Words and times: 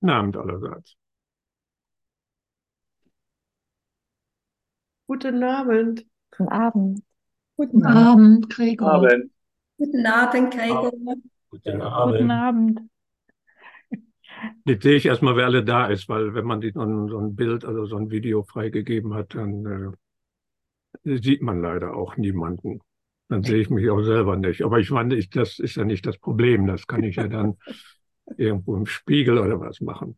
Guten 0.00 0.10
Abend 0.10 0.36
allerseits. 0.38 0.96
Guten 5.06 5.42
Abend. 5.42 6.06
Guten 6.30 6.48
Abend. 6.48 7.02
Guten 7.56 7.84
Abend, 7.84 8.48
Gregor. 8.48 8.92
Abend. 8.92 9.30
Guten 9.76 10.06
Abend, 10.06 10.54
Gregor. 10.54 10.90
Guten 10.90 11.20
Guten 11.50 11.82
Abend. 11.82 12.30
Abend. 12.30 12.80
Jetzt 14.64 14.84
sehe 14.84 14.96
ich 14.96 15.04
erstmal, 15.04 15.36
wer 15.36 15.44
alle 15.44 15.64
da 15.64 15.88
ist, 15.88 16.08
weil 16.08 16.32
wenn 16.34 16.46
man 16.46 16.62
die, 16.62 16.70
so, 16.70 16.80
ein, 16.80 17.08
so 17.08 17.18
ein 17.18 17.36
Bild, 17.36 17.66
also 17.66 17.84
so 17.84 17.96
ein 17.96 18.10
Video 18.10 18.42
freigegeben 18.42 19.12
hat, 19.12 19.34
dann 19.34 19.96
äh, 21.04 21.18
sieht 21.20 21.42
man 21.42 21.60
leider 21.60 21.94
auch 21.94 22.16
niemanden. 22.16 22.80
Dann 23.28 23.42
sehe 23.42 23.60
ich 23.60 23.68
mich 23.68 23.90
auch 23.90 24.02
selber 24.02 24.36
nicht. 24.36 24.62
Aber 24.62 24.78
ich 24.78 24.90
meine, 24.90 25.14
ich, 25.16 25.28
das 25.28 25.58
ist 25.58 25.76
ja 25.76 25.84
nicht 25.84 26.06
das 26.06 26.16
Problem. 26.16 26.66
Das 26.66 26.86
kann 26.86 27.04
ich 27.04 27.16
ja 27.16 27.28
dann 27.28 27.58
irgendwo 28.36 28.76
im 28.76 28.86
Spiegel 28.86 29.38
oder 29.38 29.60
was 29.60 29.80
machen. 29.80 30.16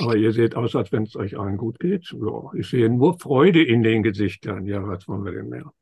Aber 0.00 0.16
ihr 0.16 0.32
seht 0.32 0.54
aus, 0.56 0.74
als 0.76 0.92
wenn 0.92 1.04
es 1.04 1.16
euch 1.16 1.38
allen 1.38 1.56
gut 1.56 1.78
geht. 1.78 2.10
Ja, 2.12 2.50
ich 2.54 2.68
sehe 2.68 2.88
nur 2.88 3.18
Freude 3.18 3.62
in 3.62 3.82
den 3.82 4.02
Gesichtern. 4.02 4.66
Ja, 4.66 4.86
was 4.86 5.06
wollen 5.08 5.24
wir 5.24 5.32
denn 5.32 5.48
mehr? 5.48 5.72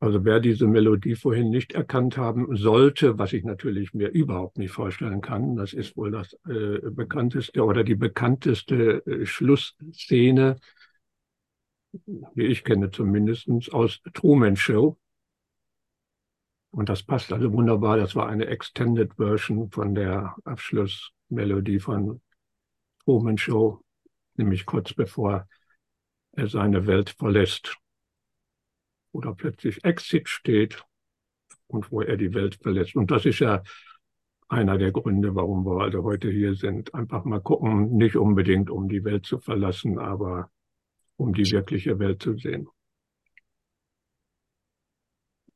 Also 0.00 0.22
wer 0.24 0.38
diese 0.38 0.66
Melodie 0.66 1.14
vorhin 1.14 1.48
nicht 1.48 1.72
erkannt 1.72 2.18
haben 2.18 2.54
sollte, 2.56 3.18
was 3.18 3.32
ich 3.32 3.42
natürlich 3.42 3.94
mir 3.94 4.08
überhaupt 4.08 4.58
nicht 4.58 4.70
vorstellen 4.72 5.22
kann, 5.22 5.56
das 5.56 5.72
ist 5.72 5.96
wohl 5.96 6.10
das 6.10 6.34
äh, 6.46 6.78
bekannteste 6.90 7.64
oder 7.64 7.84
die 7.84 7.94
bekannteste 7.94 9.02
äh, 9.06 9.24
Schlussszene, 9.24 10.56
wie 12.34 12.46
ich 12.46 12.64
kenne 12.64 12.90
zumindest, 12.90 13.48
aus 13.72 14.00
Truman 14.12 14.56
Show. 14.56 14.98
Und 16.70 16.88
das 16.88 17.02
passt 17.02 17.32
also 17.32 17.52
wunderbar. 17.52 17.96
Das 17.96 18.16
war 18.16 18.28
eine 18.28 18.46
Extended 18.46 19.14
Version 19.14 19.70
von 19.70 19.94
der 19.94 20.34
Abschlussmelodie 20.44 21.78
von 21.78 22.20
Truman 23.04 23.38
Show, 23.38 23.80
nämlich 24.34 24.66
kurz 24.66 24.92
bevor 24.92 25.46
er 26.32 26.48
seine 26.48 26.86
Welt 26.86 27.10
verlässt 27.10 27.76
oder 29.12 29.34
plötzlich 29.34 29.84
Exit 29.84 30.28
steht 30.28 30.84
und 31.68 31.92
wo 31.92 32.00
er 32.00 32.16
die 32.16 32.34
Welt 32.34 32.56
verlässt. 32.56 32.96
Und 32.96 33.10
das 33.10 33.24
ist 33.24 33.38
ja 33.38 33.62
einer 34.48 34.76
der 34.78 34.92
Gründe, 34.92 35.34
warum 35.34 35.64
wir 35.64 35.82
also 35.82 36.02
heute 36.02 36.30
hier 36.30 36.54
sind. 36.54 36.94
Einfach 36.94 37.24
mal 37.24 37.40
gucken, 37.40 37.96
nicht 37.96 38.16
unbedingt 38.16 38.68
um 38.68 38.88
die 38.88 39.04
Welt 39.04 39.26
zu 39.26 39.38
verlassen, 39.38 39.98
aber 39.98 40.50
um 41.16 41.34
die 41.34 41.50
wirkliche 41.50 41.98
Welt 41.98 42.22
zu 42.22 42.36
sehen. 42.36 42.68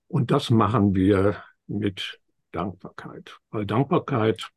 Und 0.06 0.31
das 0.31 0.51
machen 0.51 0.95
wir 0.95 1.42
mit 1.67 2.20
Dankbarkeit. 2.53 3.39
Weil 3.51 3.67
Dankbarkeit 3.67 4.51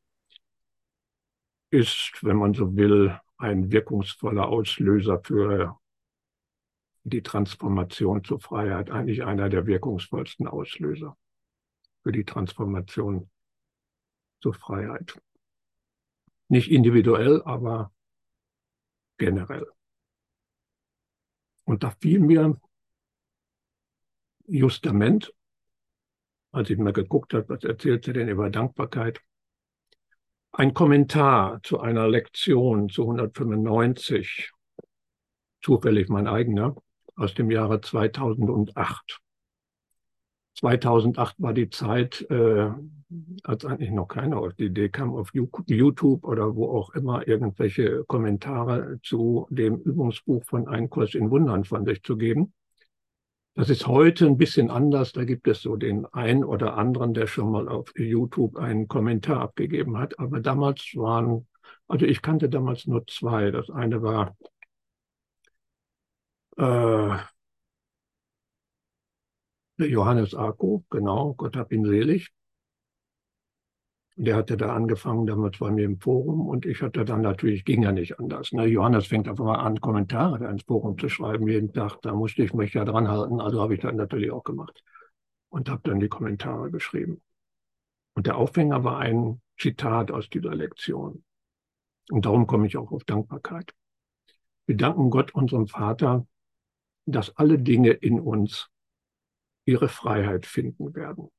ist, 1.70 2.20
wenn 2.22 2.38
man 2.38 2.54
so 2.54 2.76
will, 2.76 3.20
ein 3.38 3.72
wirkungsvoller 3.72 4.48
Auslöser 4.48 5.22
für 5.24 5.78
die 7.04 7.24
Transformation 7.24 8.24
zur 8.24 8.40
Freiheit, 8.40 8.92
eigentlich 8.92 9.24
einer 9.24 9.50
der 9.50 9.66
wirkungsvollsten 9.66 10.48
Auslöser 10.48 11.18
für 12.04 12.12
die 12.12 12.24
Transformation 12.24 13.30
zur 14.40 14.54
Freiheit. 14.54 15.20
Nicht 16.48 16.70
individuell, 16.70 17.42
aber 17.44 17.92
generell. 19.18 19.68
Und 21.64 21.84
da 21.84 21.92
fiel 22.00 22.20
mir 22.20 22.60
Justament, 24.48 25.34
als 26.52 26.70
ich 26.70 26.78
mal 26.78 26.94
geguckt 26.94 27.34
habe, 27.34 27.48
was 27.50 27.64
erzählt 27.64 28.08
er 28.08 28.14
denn 28.14 28.28
über 28.28 28.50
Dankbarkeit, 28.50 29.22
ein 30.52 30.74
Kommentar 30.74 31.62
zu 31.64 31.80
einer 31.80 32.08
Lektion 32.10 32.90
zu 32.90 33.04
195, 33.04 34.52
zufällig 35.62 36.10
mein 36.10 36.28
eigener, 36.28 36.76
aus 37.16 37.34
dem 37.34 37.52
Jahre 37.52 37.80
2008. 37.80 39.22
2008 40.62 41.42
war 41.42 41.54
die 41.54 41.70
Zeit, 41.70 42.26
äh, 42.30 42.70
als 43.44 43.66
eigentlich 43.66 43.92
noch 43.92 44.08
keiner 44.08 44.38
auf 44.38 44.54
die 44.54 44.66
Idee 44.66 44.90
kam, 44.90 45.14
auf 45.14 45.32
YouTube 45.34 46.24
oder 46.24 46.56
wo 46.56 46.70
auch 46.70 46.92
immer 46.92 47.28
irgendwelche 47.28 48.04
Kommentare 48.06 49.00
zu 49.04 49.48
dem 49.50 49.78
Übungsbuch 49.78 50.44
von 50.46 50.68
Ein 50.68 50.90
Kurs 50.90 51.16
in 51.16 51.30
Wundern 51.30 51.66
von 51.66 51.84
sich 51.86 52.04
zu 52.04 52.16
geben. 52.16 52.54
Das 53.56 53.70
ist 53.70 53.86
heute 53.88 54.28
ein 54.28 54.38
bisschen 54.38 54.70
anders. 54.70 55.12
Da 55.12 55.26
gibt 55.26 55.48
es 55.48 55.62
so 55.62 55.76
den 55.76 56.06
einen 56.06 56.44
oder 56.46 56.78
anderen, 56.78 57.14
der 57.14 57.28
schon 57.28 57.52
mal 57.52 57.68
auf 57.68 57.92
YouTube 57.98 58.56
einen 58.56 58.88
Kommentar 58.88 59.42
abgegeben 59.42 59.98
hat. 59.98 60.18
Aber 60.20 60.40
damals 60.40 60.96
waren, 60.96 61.48
also 61.88 62.06
ich 62.06 62.22
kannte 62.22 62.50
damals 62.50 62.88
nur 62.88 63.06
zwei. 63.08 63.52
Das 63.52 63.70
eine 63.70 64.02
war 64.02 64.38
äh, 66.58 67.18
Johannes 69.88 70.36
Arco, 70.36 70.84
genau, 70.90 71.34
Gott 71.34 71.56
hab 71.56 71.72
ihn 71.72 71.86
selig. 71.86 72.32
Der 74.16 74.36
hatte 74.36 74.58
da 74.58 74.76
angefangen, 74.76 75.26
damals 75.26 75.58
bei 75.58 75.72
mir 75.72 75.86
im 75.86 76.00
Forum 76.00 76.48
und 76.48 76.66
ich 76.66 76.82
hatte 76.82 77.06
dann 77.06 77.22
natürlich, 77.22 77.66
ging 77.66 77.82
ja 77.82 77.92
nicht 77.92 78.20
anders. 78.20 78.52
Ne? 78.52 78.66
Johannes 78.66 79.08
fängt 79.08 79.28
einfach 79.28 79.46
mal 79.46 79.60
an, 79.60 79.80
Kommentare 79.80 80.40
da 80.40 80.50
ins 80.50 80.64
Forum 80.64 80.98
zu 80.98 81.10
schreiben 81.10 81.48
jeden 81.48 81.74
Tag. 81.74 82.02
Da 82.02 82.14
musste 82.14 82.44
ich 82.44 82.54
mich 82.54 82.74
ja 82.74 82.86
dran 82.86 83.08
halten, 83.08 83.40
also 83.40 83.62
habe 83.62 83.74
ich 83.74 83.80
das 83.80 83.94
natürlich 83.94 84.32
auch 84.32 84.44
gemacht 84.44 84.84
und 85.50 85.70
habe 85.70 85.82
dann 85.84 86.00
die 86.00 86.10
Kommentare 86.10 86.72
geschrieben. 86.72 87.22
Und 88.14 88.28
der 88.28 88.38
Aufhänger 88.38 88.84
war 88.84 89.00
ein 89.00 89.42
Zitat 89.58 90.12
aus 90.12 90.30
dieser 90.30 90.56
Lektion. 90.56 91.24
Und 92.10 92.26
darum 92.26 92.48
komme 92.48 92.68
ich 92.68 92.78
auch 92.78 92.92
auf 92.92 93.04
Dankbarkeit. 93.06 93.74
Wir 94.66 94.76
danken 94.76 95.10
Gott, 95.10 95.34
unserem 95.34 95.68
Vater, 95.68 96.28
dass 97.06 97.36
alle 97.38 97.58
Dinge 97.58 97.92
in 97.92 98.20
uns 98.20 98.70
ihre 99.66 99.90
Freiheit 99.90 100.46
finden 100.46 100.96
werden. 100.96 101.30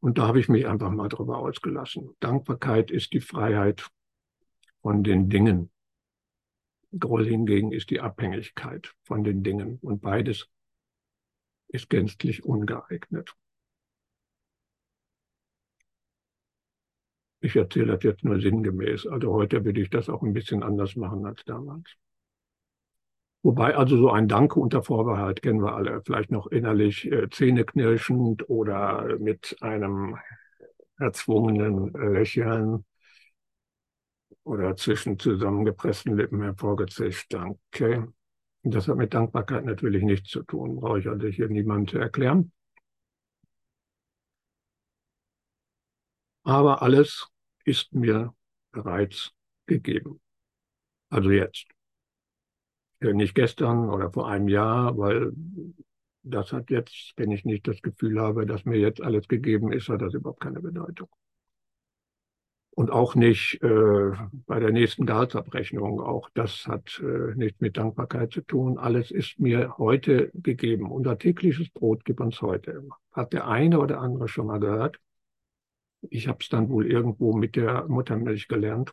Und 0.00 0.18
da 0.18 0.28
habe 0.28 0.38
ich 0.38 0.48
mich 0.48 0.66
einfach 0.66 0.90
mal 0.90 1.08
drüber 1.08 1.38
ausgelassen. 1.38 2.14
Dankbarkeit 2.20 2.90
ist 2.90 3.12
die 3.12 3.20
Freiheit 3.20 3.90
von 4.80 5.02
den 5.02 5.28
Dingen. 5.28 5.70
Groll 6.98 7.26
hingegen 7.26 7.72
ist 7.72 7.90
die 7.90 8.00
Abhängigkeit 8.00 8.94
von 9.02 9.24
den 9.24 9.42
Dingen. 9.42 9.78
Und 9.82 10.00
beides 10.00 10.48
ist 11.68 11.90
gänzlich 11.90 12.44
ungeeignet. 12.44 13.34
Ich 17.40 17.54
erzähle 17.54 17.94
das 17.94 18.02
jetzt 18.02 18.24
nur 18.24 18.40
sinngemäß. 18.40 19.06
Also 19.06 19.32
heute 19.32 19.64
würde 19.64 19.80
ich 19.80 19.90
das 19.90 20.08
auch 20.08 20.22
ein 20.22 20.32
bisschen 20.32 20.62
anders 20.62 20.96
machen 20.96 21.24
als 21.26 21.44
damals. 21.44 21.96
Wobei 23.42 23.76
also 23.76 23.96
so 23.96 24.10
ein 24.10 24.28
Danke 24.28 24.58
unter 24.58 24.82
Vorbehalt 24.82 25.42
kennen 25.42 25.62
wir 25.62 25.74
alle, 25.74 26.02
vielleicht 26.04 26.30
noch 26.30 26.48
innerlich 26.48 27.10
äh, 27.10 27.30
zähneknirschend 27.30 28.48
oder 28.48 29.16
mit 29.18 29.56
einem 29.60 30.16
erzwungenen 30.98 31.92
Lächeln 31.92 32.84
oder 34.42 34.76
zwischen 34.76 35.18
zusammengepressten 35.18 36.16
Lippen 36.16 36.42
hervorgezischt. 36.42 37.32
Danke. 37.32 38.12
Das 38.62 38.88
hat 38.88 38.96
mit 38.96 39.14
Dankbarkeit 39.14 39.64
natürlich 39.64 40.02
nichts 40.02 40.30
zu 40.30 40.42
tun, 40.42 40.76
brauche 40.76 40.98
ich 40.98 41.08
also 41.08 41.28
hier 41.28 41.48
niemandem 41.48 41.88
zu 41.88 41.98
erklären. 41.98 42.52
Aber 46.42 46.82
alles 46.82 47.28
ist 47.64 47.92
mir 47.92 48.34
bereits 48.72 49.32
gegeben. 49.66 50.20
Also 51.10 51.30
jetzt 51.30 51.66
nicht 53.00 53.34
gestern 53.34 53.90
oder 53.90 54.10
vor 54.10 54.28
einem 54.28 54.48
Jahr, 54.48 54.96
weil 54.98 55.32
das 56.22 56.52
hat 56.52 56.70
jetzt, 56.70 57.12
wenn 57.16 57.30
ich 57.30 57.44
nicht 57.44 57.66
das 57.66 57.80
Gefühl 57.82 58.20
habe, 58.20 58.46
dass 58.46 58.64
mir 58.64 58.78
jetzt 58.78 59.02
alles 59.02 59.28
gegeben 59.28 59.72
ist, 59.72 59.88
hat 59.88 60.02
das 60.02 60.14
überhaupt 60.14 60.40
keine 60.40 60.60
Bedeutung. 60.60 61.08
Und 62.70 62.92
auch 62.92 63.16
nicht 63.16 63.60
äh, 63.60 64.12
bei 64.46 64.60
der 64.60 64.70
nächsten 64.70 65.04
Gehaltsabrechnung. 65.04 66.00
Auch 66.00 66.30
das 66.34 66.66
hat 66.68 67.02
äh, 67.02 67.34
nichts 67.34 67.60
mit 67.60 67.76
Dankbarkeit 67.76 68.30
zu 68.30 68.40
tun. 68.40 68.78
Alles 68.78 69.10
ist 69.10 69.40
mir 69.40 69.78
heute 69.78 70.30
gegeben. 70.34 70.92
Unser 70.92 71.18
tägliches 71.18 71.70
Brot 71.70 72.04
gibt 72.04 72.20
uns 72.20 72.40
heute. 72.40 72.84
Hat 73.10 73.32
der 73.32 73.48
eine 73.48 73.80
oder 73.80 74.00
andere 74.00 74.28
schon 74.28 74.46
mal 74.46 74.60
gehört? 74.60 75.00
Ich 76.02 76.28
habe 76.28 76.38
es 76.40 76.48
dann 76.50 76.68
wohl 76.68 76.86
irgendwo 76.86 77.32
mit 77.32 77.56
der 77.56 77.88
Muttermilch 77.88 78.46
gelernt. 78.46 78.92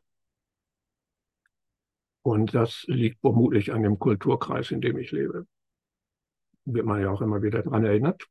Und 2.25 2.56
das 2.56 2.86
liegt 2.88 3.22
vermutlich 3.22 3.72
an 3.72 3.83
dem 3.83 4.00
Kulturkreis, 4.00 4.72
in 4.72 4.81
dem 4.81 4.98
ich 4.98 5.12
lebe. 5.12 5.45
Wird 6.66 6.88
man 6.88 7.00
ja 7.00 7.12
auch 7.12 7.22
immer 7.22 7.44
wieder 7.44 7.62
daran 7.62 7.86
erinnert. 7.86 8.27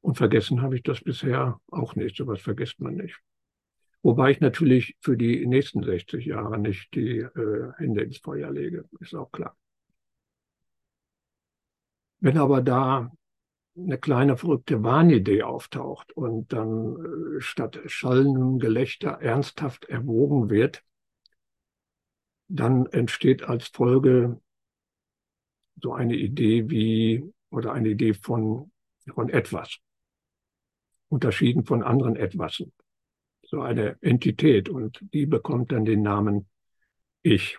Und 0.00 0.16
vergessen 0.16 0.62
habe 0.62 0.74
ich 0.76 0.82
das 0.82 1.02
bisher 1.02 1.60
auch 1.70 1.96
nicht. 1.96 2.16
So 2.16 2.26
was 2.26 2.40
vergisst 2.40 2.80
man 2.80 2.94
nicht. 2.94 3.20
Wobei 4.00 4.30
ich 4.30 4.40
natürlich 4.40 4.96
für 5.02 5.18
die 5.18 5.46
nächsten 5.46 5.82
60 5.82 6.24
Jahre 6.24 6.58
nicht 6.58 6.94
die 6.94 7.18
äh, 7.18 7.72
Hände 7.76 8.04
ins 8.04 8.16
Feuer 8.16 8.50
lege, 8.50 8.88
ist 9.00 9.14
auch 9.14 9.30
klar. 9.30 9.54
Wenn 12.20 12.38
aber 12.38 12.62
da 12.62 13.12
eine 13.76 13.98
kleine 13.98 14.38
verrückte 14.38 14.82
Wahnidee 14.82 15.42
auftaucht 15.42 16.12
und 16.12 16.54
dann 16.54 17.36
äh, 17.36 17.40
statt 17.42 17.78
schallendem 17.84 18.58
Gelächter 18.58 19.20
ernsthaft 19.20 19.84
erwogen 19.84 20.48
wird, 20.48 20.82
dann 22.50 22.86
entsteht 22.86 23.42
als 23.42 23.68
Folge 23.68 24.40
so 25.80 25.92
eine 25.92 26.16
Idee 26.16 26.68
wie 26.68 27.24
oder 27.50 27.72
eine 27.72 27.88
Idee 27.88 28.14
von, 28.14 28.70
von 29.14 29.28
etwas, 29.28 29.78
unterschieden 31.08 31.64
von 31.64 31.82
anderen 31.82 32.16
Etwasen. 32.16 32.72
So 33.42 33.62
eine 33.62 33.96
Entität 34.00 34.68
und 34.68 35.00
die 35.12 35.26
bekommt 35.26 35.72
dann 35.72 35.84
den 35.84 36.02
Namen 36.02 36.48
Ich. 37.22 37.58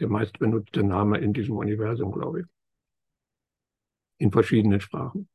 Der 0.00 0.08
meist 0.08 0.38
benutzte 0.38 0.82
Name 0.82 1.18
in 1.18 1.32
diesem 1.32 1.56
Universum, 1.56 2.12
glaube 2.12 2.40
ich 2.40 2.46
in 4.18 4.32
verschiedenen 4.32 4.80
Sprachen. 4.80 5.28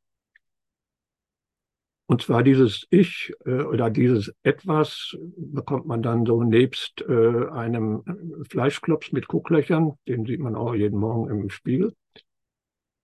Und 2.11 2.23
zwar 2.23 2.43
dieses 2.43 2.85
Ich 2.89 3.31
äh, 3.45 3.61
oder 3.61 3.89
dieses 3.89 4.33
Etwas 4.43 5.15
bekommt 5.37 5.85
man 5.85 6.03
dann 6.03 6.25
so 6.25 6.43
nebst 6.43 7.05
äh, 7.07 7.47
einem 7.47 8.03
Fleischklops 8.49 9.13
mit 9.13 9.29
Gucklöchern, 9.29 9.93
den 10.09 10.25
sieht 10.25 10.41
man 10.41 10.55
auch 10.55 10.75
jeden 10.75 10.99
Morgen 10.99 11.29
im 11.29 11.49
Spiegel. 11.49 11.95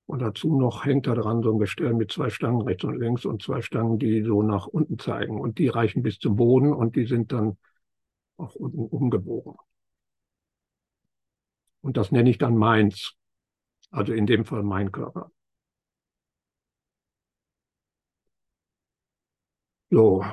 Und 0.07 0.19
dazu 0.19 0.59
noch 0.59 0.83
hängt 0.83 1.07
da 1.07 1.15
dran 1.15 1.41
so 1.41 1.53
ein 1.53 1.57
Gestell 1.57 1.93
mit 1.93 2.11
zwei 2.11 2.29
Stangen 2.29 2.63
rechts 2.63 2.83
und 2.83 2.99
links 2.99 3.23
und 3.23 3.41
zwei 3.41 3.61
Stangen, 3.61 3.97
die 3.97 4.23
so 4.23 4.43
nach 4.43 4.67
unten 4.67 4.99
zeigen. 4.99 5.39
Und 5.39 5.57
die 5.57 5.69
reichen 5.69 6.03
bis 6.03 6.19
zum 6.19 6.35
Boden 6.35 6.73
und 6.73 6.97
die 6.97 7.05
sind 7.05 7.31
dann 7.31 7.57
auch 8.35 8.55
unten 8.55 8.87
umgebogen. 8.87 9.55
Und 11.79 11.95
das 11.95 12.11
nenne 12.11 12.29
ich 12.29 12.39
dann 12.39 12.57
meins. 12.57 13.13
Also 13.89 14.11
in 14.11 14.25
dem 14.25 14.43
Fall 14.43 14.63
mein 14.63 14.91
Körper. 14.91 15.31
So, 19.89 20.23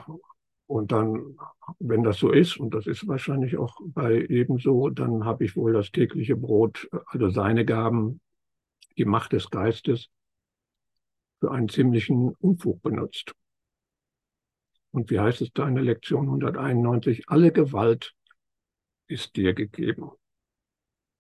und 0.66 0.92
dann, 0.92 1.36
wenn 1.78 2.02
das 2.02 2.18
so 2.18 2.30
ist, 2.30 2.56
und 2.56 2.74
das 2.74 2.86
ist 2.86 3.06
wahrscheinlich 3.06 3.56
auch 3.56 3.76
bei 3.84 4.26
ebenso, 4.28 4.90
dann 4.90 5.24
habe 5.24 5.44
ich 5.44 5.56
wohl 5.56 5.72
das 5.72 5.92
tägliche 5.92 6.36
Brot, 6.36 6.88
also 7.06 7.28
seine 7.28 7.64
Gaben, 7.64 8.20
die 8.96 9.04
Macht 9.04 9.32
des 9.32 9.50
Geistes, 9.50 10.08
für 11.40 11.52
einen 11.52 11.68
ziemlichen 11.68 12.30
Unfug 12.40 12.82
benutzt. 12.82 13.34
Und 14.92 15.10
wie 15.10 15.18
heißt 15.18 15.42
es 15.42 15.52
da 15.52 15.68
in 15.68 15.74
der 15.74 15.84
Lektion 15.84 16.26
191? 16.26 17.28
Alle 17.28 17.52
Gewalt 17.52 18.14
ist 19.06 19.36
dir 19.36 19.52
gegeben, 19.52 20.10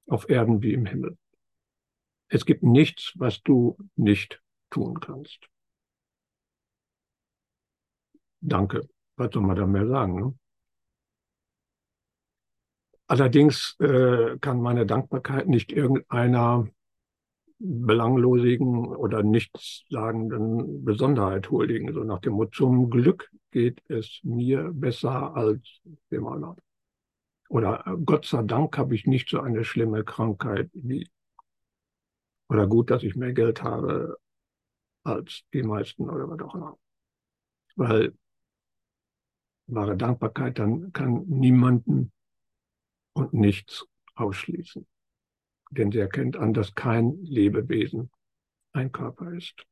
auf 0.06 0.28
Erden 0.28 0.62
wie 0.62 0.72
im 0.72 0.86
Himmel. 0.86 1.18
Es 2.28 2.46
gibt 2.46 2.62
nichts, 2.62 3.12
was 3.16 3.42
du 3.42 3.76
nicht 3.96 4.40
tun 4.70 5.00
kannst. 5.00 5.48
Danke. 8.46 8.86
Was 9.16 9.32
soll 9.32 9.42
man 9.42 9.56
da 9.56 9.66
mehr 9.66 9.86
sagen? 9.86 10.20
Ne? 10.20 10.34
Allerdings 13.06 13.76
äh, 13.80 14.38
kann 14.38 14.60
meine 14.60 14.86
Dankbarkeit 14.86 15.48
nicht 15.48 15.72
irgendeiner 15.72 16.66
belanglosigen 17.58 18.88
oder 18.94 19.22
nichtssagenden 19.22 20.84
Besonderheit 20.84 21.50
huldigen. 21.50 21.94
So 21.94 22.04
nach 22.04 22.20
dem 22.20 22.34
Motto, 22.34 22.50
zum 22.50 22.90
Glück 22.90 23.30
geht 23.50 23.82
es 23.88 24.20
mir 24.22 24.70
besser 24.74 25.34
als 25.34 25.80
dem 26.10 26.26
anderen. 26.26 26.56
Oder 27.48 27.86
äh, 27.86 27.96
Gott 28.04 28.26
sei 28.26 28.42
Dank 28.42 28.76
habe 28.76 28.94
ich 28.94 29.06
nicht 29.06 29.30
so 29.30 29.40
eine 29.40 29.64
schlimme 29.64 30.04
Krankheit 30.04 30.70
wie. 30.74 31.08
Oder 32.50 32.66
gut, 32.66 32.90
dass 32.90 33.02
ich 33.02 33.16
mehr 33.16 33.32
Geld 33.32 33.62
habe 33.62 34.18
als 35.02 35.44
die 35.54 35.62
meisten 35.62 36.10
oder 36.10 36.28
was 36.28 36.40
auch 36.40 36.54
immer. 36.54 36.78
Weil 37.76 38.12
wahre 39.66 39.96
Dankbarkeit, 39.96 40.58
dann 40.58 40.92
kann 40.92 41.24
niemanden 41.26 42.12
und 43.14 43.32
nichts 43.32 43.86
ausschließen. 44.14 44.86
Denn 45.70 45.90
sie 45.90 45.98
erkennt 45.98 46.36
an, 46.36 46.52
dass 46.52 46.74
kein 46.74 47.22
Lebewesen 47.22 48.10
ein 48.72 48.92
Körper 48.92 49.32
ist. 49.32 49.66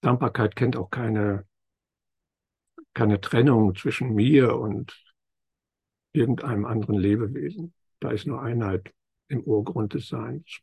Dankbarkeit 0.00 0.56
kennt 0.56 0.76
auch 0.76 0.90
keine, 0.90 1.46
keine 2.94 3.20
Trennung 3.20 3.74
zwischen 3.74 4.14
mir 4.14 4.56
und 4.56 4.96
irgendeinem 6.12 6.64
anderen 6.64 6.96
Lebewesen. 6.96 7.74
Da 8.00 8.10
ist 8.10 8.26
nur 8.26 8.42
Einheit 8.42 8.92
im 9.28 9.42
Urgrund 9.42 9.94
des 9.94 10.08
Seins. 10.08 10.60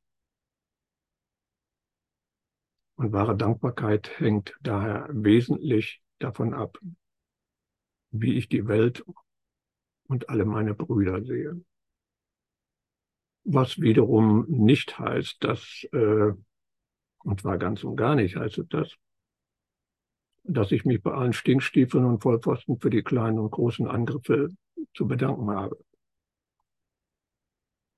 Und 2.95 3.11
wahre 3.11 3.35
Dankbarkeit 3.35 4.19
hängt 4.19 4.55
daher 4.61 5.07
wesentlich 5.11 6.01
davon 6.19 6.53
ab, 6.53 6.77
wie 8.13 8.37
ich 8.37 8.47
die 8.47 8.67
Welt 8.67 9.03
und 10.07 10.29
alle 10.29 10.45
meine 10.45 10.75
Brüder 10.75 11.23
sehe. 11.23 11.59
Was 13.43 13.81
wiederum 13.81 14.45
nicht 14.47 14.97
heißt, 14.99 15.43
dass, 15.43 15.85
äh, 15.91 16.31
und 17.23 17.41
zwar 17.41 17.57
ganz 17.57 17.83
und 17.83 17.97
gar 17.97 18.15
nicht 18.15 18.35
heißt 18.35 18.59
es 18.59 18.67
das, 18.69 18.95
dass 20.43 20.71
ich 20.71 20.85
mich 20.85 21.01
bei 21.01 21.11
allen 21.11 21.33
Stinkstiefeln 21.33 22.05
und 22.05 22.21
Vollpfosten 22.21 22.79
für 22.79 22.89
die 22.89 23.01
kleinen 23.01 23.39
und 23.39 23.51
großen 23.51 23.87
Angriffe 23.87 24.49
zu 24.93 25.07
bedanken 25.07 25.49
habe. 25.49 25.83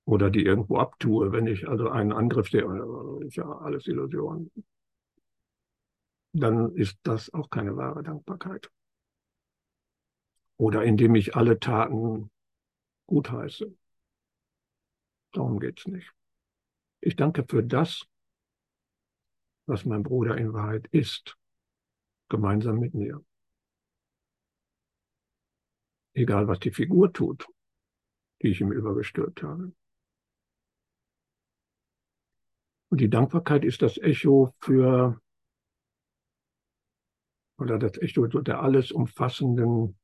Oder 0.06 0.30
die 0.30 0.46
irgendwo 0.46 0.78
abtue, 0.78 1.32
wenn 1.32 1.48
ich 1.48 1.68
also 1.68 1.90
einen 1.90 2.14
Angriff 2.14 2.50
sehe, 2.50 2.64
ist 3.26 3.36
ja 3.36 3.52
alles 3.52 3.88
Illusion. 3.88 4.52
Dann 6.34 6.76
ist 6.76 6.98
das 7.04 7.34
auch 7.34 7.50
keine 7.50 7.76
wahre 7.76 8.04
Dankbarkeit 8.04 8.72
oder 10.58 10.84
indem 10.84 11.16
ich 11.16 11.36
alle 11.36 11.60
Taten 11.60 12.32
gutheiße. 13.08 13.76
Darum 15.34 15.60
geht's 15.60 15.86
nicht. 15.88 16.12
Ich 17.02 17.16
danke 17.16 17.46
für 17.48 17.62
das, 17.62 18.08
was 19.68 19.86
mein 19.86 20.04
Bruder 20.04 20.38
in 20.38 20.54
Wahrheit 20.54 20.88
ist, 20.92 21.38
gemeinsam 22.30 22.80
mit 22.80 22.94
mir. 22.94 23.24
Egal, 26.14 26.48
was 26.48 26.60
die 26.60 26.72
Figur 26.72 27.12
tut, 27.12 27.48
die 28.42 28.48
ich 28.48 28.62
ihm 28.62 28.72
übergestülpt 28.72 29.44
habe. 29.44 29.74
Und 32.90 33.02
die 33.02 33.10
Dankbarkeit 33.10 33.66
ist 33.66 33.82
das 33.82 33.98
Echo 33.98 34.54
für, 34.62 35.22
oder 37.58 37.78
das 37.78 37.98
Echo 37.98 38.28
der 38.28 38.62
alles 38.62 38.92
umfassenden 38.92 40.00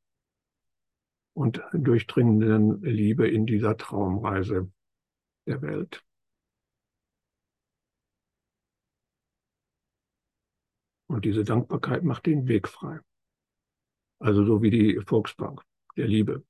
und 1.34 1.62
durchdringenden 1.74 2.82
Liebe 2.82 3.28
in 3.28 3.46
dieser 3.46 3.78
Traumreise 3.78 4.72
der 5.48 5.62
Welt. 5.62 6.04
Und 11.08 11.26
diese 11.26 11.44
Dankbarkeit 11.44 12.04
macht 12.04 12.26
den 12.26 12.48
Weg 12.48 12.68
frei. 12.68 13.00
Also 14.20 14.46
so 14.46 14.62
wie 14.62 14.70
die 14.70 15.02
Volksbank 15.06 15.62
der 15.98 16.08
Liebe. 16.08 16.46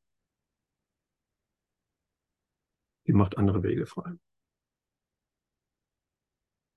Die 3.08 3.14
macht 3.14 3.38
andere 3.38 3.64
Wege 3.64 3.86
frei. 3.88 4.14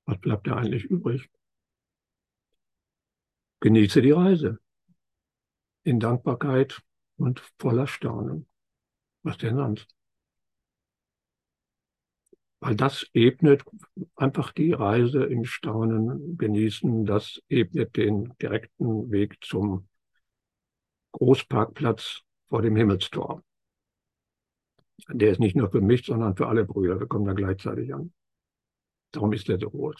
Was 0.07 0.19
bleibt 0.19 0.47
da 0.47 0.57
eigentlich 0.57 0.85
übrig? 0.85 1.29
Genieße 3.61 4.03
die 4.03 4.11
Reise 4.11 4.61
in 5.83 6.01
Dankbarkeit 6.01 6.83
und 7.17 7.41
voller 7.59 7.87
Staunen. 7.87 8.47
Was 9.23 9.39
denn 9.39 9.57
sonst? 9.57 9.89
Weil 12.61 12.77
das 12.77 13.07
ebnet 13.13 13.63
einfach 14.17 14.53
die 14.53 14.73
Reise 14.73 15.25
im 15.25 15.45
Staunen 15.45 16.39
genießen, 16.39 17.05
das 17.05 17.43
ebnet 17.49 17.97
den 17.97 18.35
direkten 18.41 19.11
Weg 19.11 19.37
zum 19.45 19.87
Großparkplatz 21.13 22.23
vor 22.47 22.63
dem 22.63 22.77
Himmelstor. 22.77 23.43
Der 25.09 25.31
ist 25.31 25.41
nicht 25.41 25.57
nur 25.57 25.71
für 25.71 25.81
mich, 25.81 26.07
sondern 26.07 26.37
für 26.37 26.47
alle 26.47 26.65
Brüder. 26.65 26.99
Wir 26.99 27.07
kommen 27.07 27.27
da 27.27 27.35
gleichzeitig 27.35 27.95
an. 27.95 28.13
Darum 29.11 29.33
ist 29.33 29.49
er 29.49 29.59
so 29.59 29.71
groß. 29.71 29.97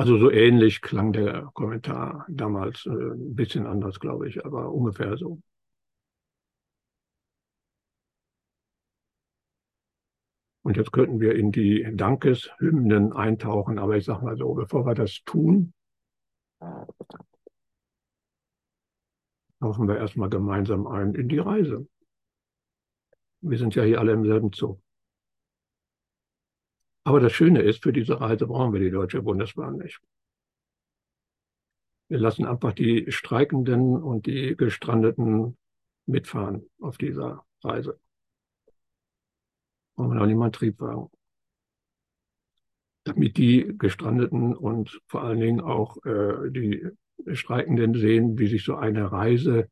Also 0.00 0.16
so 0.16 0.30
ähnlich 0.30 0.80
klang 0.80 1.12
der 1.12 1.50
Kommentar 1.52 2.24
damals, 2.30 2.86
äh, 2.86 2.90
ein 2.90 3.34
bisschen 3.34 3.66
anders, 3.66 4.00
glaube 4.00 4.30
ich, 4.30 4.46
aber 4.46 4.72
ungefähr 4.72 5.18
so. 5.18 5.42
Und 10.62 10.78
jetzt 10.78 10.92
könnten 10.92 11.20
wir 11.20 11.34
in 11.34 11.52
die 11.52 11.86
Dankeshymnen 11.92 13.12
eintauchen, 13.12 13.78
aber 13.78 13.98
ich 13.98 14.06
sage 14.06 14.24
mal 14.24 14.38
so, 14.38 14.54
bevor 14.54 14.86
wir 14.86 14.94
das 14.94 15.22
tun, 15.26 15.74
tauchen 19.60 19.86
wir 19.86 19.98
erstmal 19.98 20.30
gemeinsam 20.30 20.86
ein 20.86 21.14
in 21.14 21.28
die 21.28 21.40
Reise. 21.40 21.86
Wir 23.42 23.58
sind 23.58 23.74
ja 23.74 23.82
hier 23.82 24.00
alle 24.00 24.12
im 24.12 24.24
selben 24.24 24.50
Zug. 24.54 24.80
Aber 27.04 27.20
das 27.20 27.32
Schöne 27.32 27.62
ist, 27.62 27.82
für 27.82 27.92
diese 27.92 28.20
Reise 28.20 28.46
brauchen 28.46 28.72
wir 28.72 28.80
die 28.80 28.90
Deutsche 28.90 29.22
Bundesbahn 29.22 29.76
nicht. 29.76 30.00
Wir 32.08 32.18
lassen 32.18 32.44
einfach 32.44 32.72
die 32.72 33.10
Streikenden 33.10 34.02
und 34.02 34.26
die 34.26 34.56
Gestrandeten 34.56 35.56
mitfahren 36.06 36.68
auf 36.80 36.98
dieser 36.98 37.44
Reise. 37.62 37.98
Brauchen 39.94 40.10
wir 40.10 40.14
noch 40.16 40.26
niemand 40.26 40.56
Triebwagen. 40.56 41.08
Damit 43.04 43.36
die 43.38 43.74
Gestrandeten 43.78 44.56
und 44.56 45.00
vor 45.06 45.22
allen 45.22 45.40
Dingen 45.40 45.60
auch 45.60 46.04
äh, 46.04 46.50
die 46.50 46.86
Streikenden 47.32 47.94
sehen, 47.94 48.38
wie 48.38 48.48
sich 48.48 48.64
so 48.64 48.74
eine 48.74 49.10
Reise 49.10 49.70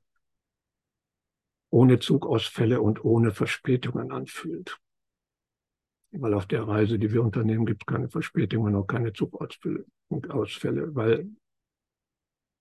ohne 1.70 1.98
Zugausfälle 1.98 2.80
und 2.80 3.04
ohne 3.04 3.32
Verspätungen 3.32 4.12
anfühlt. 4.12 4.78
Weil 6.12 6.34
auf 6.34 6.46
der 6.46 6.66
Reise, 6.66 6.98
die 6.98 7.12
wir 7.12 7.22
unternehmen, 7.22 7.66
gibt 7.66 7.82
es 7.82 7.86
keine 7.86 8.08
Verspätungen 8.08 8.74
und 8.74 8.86
keine 8.86 9.12
Zugausfälle, 9.12 9.84
weil 10.94 11.28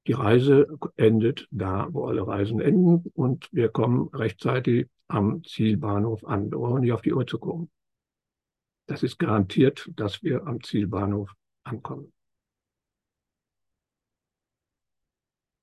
die 0.06 0.14
Reise 0.14 0.68
endet 0.96 1.48
da, 1.52 1.88
wo 1.92 2.06
alle 2.06 2.26
Reisen 2.26 2.60
enden 2.60 3.10
und 3.14 3.50
wir 3.52 3.70
kommen 3.70 4.08
rechtzeitig 4.10 4.88
am 5.08 5.44
Zielbahnhof 5.44 6.26
an. 6.26 6.52
Wir 6.52 6.58
brauchen 6.58 6.82
nicht 6.82 6.94
auf 6.94 7.02
die 7.02 7.14
Uhr 7.14 7.28
zu 7.28 7.40
gucken. 7.40 7.70
Das 8.88 9.04
ist 9.04 9.20
garantiert, 9.20 9.90
dass 9.96 10.24
wir 10.24 10.48
am 10.48 10.62
Zielbahnhof 10.64 11.34
ankommen. 11.64 12.14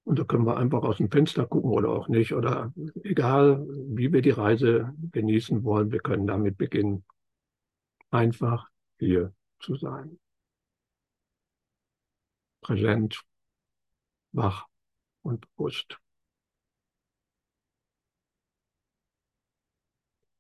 Und 0.07 0.19
da 0.19 0.25
können 0.25 0.45
wir 0.45 0.59
einfach 0.59 0.83
aus 0.83 0.99
dem 0.99 1.11
Fenster 1.11 1.47
gucken 1.47 1.71
oder 1.71 1.89
auch 1.89 2.09
nicht. 2.09 2.35
Oder 2.35 2.75
egal, 3.03 3.67
wie 3.67 4.13
wir 4.13 4.21
die 4.21 4.31
Reise 4.31 4.95
genießen 5.13 5.65
wollen, 5.65 5.91
wir 5.91 6.01
können 6.01 6.27
damit 6.27 6.59
beginnen, 6.59 7.05
einfach 8.15 8.71
hier 8.99 9.35
zu 9.59 9.77
sein. 9.77 10.21
Präsent, 12.61 13.21
wach 14.33 14.67
und 15.23 15.41
bewusst. 15.57 16.01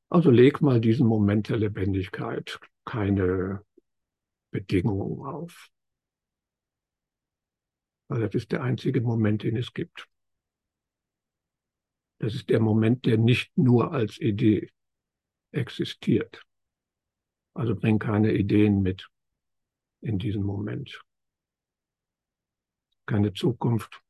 Also 0.08 0.30
leg 0.30 0.60
mal 0.60 0.80
diesen 0.80 1.08
Moment 1.08 1.48
der 1.48 1.56
Lebendigkeit 1.56 2.60
keine 2.84 3.64
Bedingungen 4.52 5.26
auf. 5.26 5.70
Weil 8.08 8.20
das 8.20 8.34
ist 8.36 8.52
der 8.52 8.62
einzige 8.62 9.00
Moment, 9.00 9.42
den 9.42 9.56
es 9.56 9.72
gibt. 9.72 10.08
Das 12.18 12.34
ist 12.34 12.48
der 12.48 12.60
Moment, 12.60 13.04
der 13.06 13.18
nicht 13.18 13.58
nur 13.58 13.92
als 13.92 14.18
Idee 14.20 14.70
existiert. 15.50 16.46
Also 17.54 17.75
bring 17.76 17.99
keine 17.99 18.32
Ideen 18.32 18.82
mit 18.82 19.08
in 20.00 20.18
diesen 20.18 20.42
Moment. 20.42 21.00
Keine 23.06 23.32
Zukunft 23.32 24.02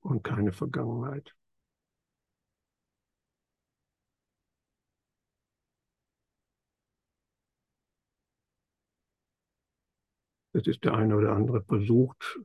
und 0.00 0.24
keine 0.24 0.52
Vergangenheit. 0.52 1.34
Das 10.52 10.66
ist 10.66 10.84
der 10.84 10.94
eine 10.94 11.14
oder 11.16 11.36
andere 11.36 11.62
versucht, 11.62 12.40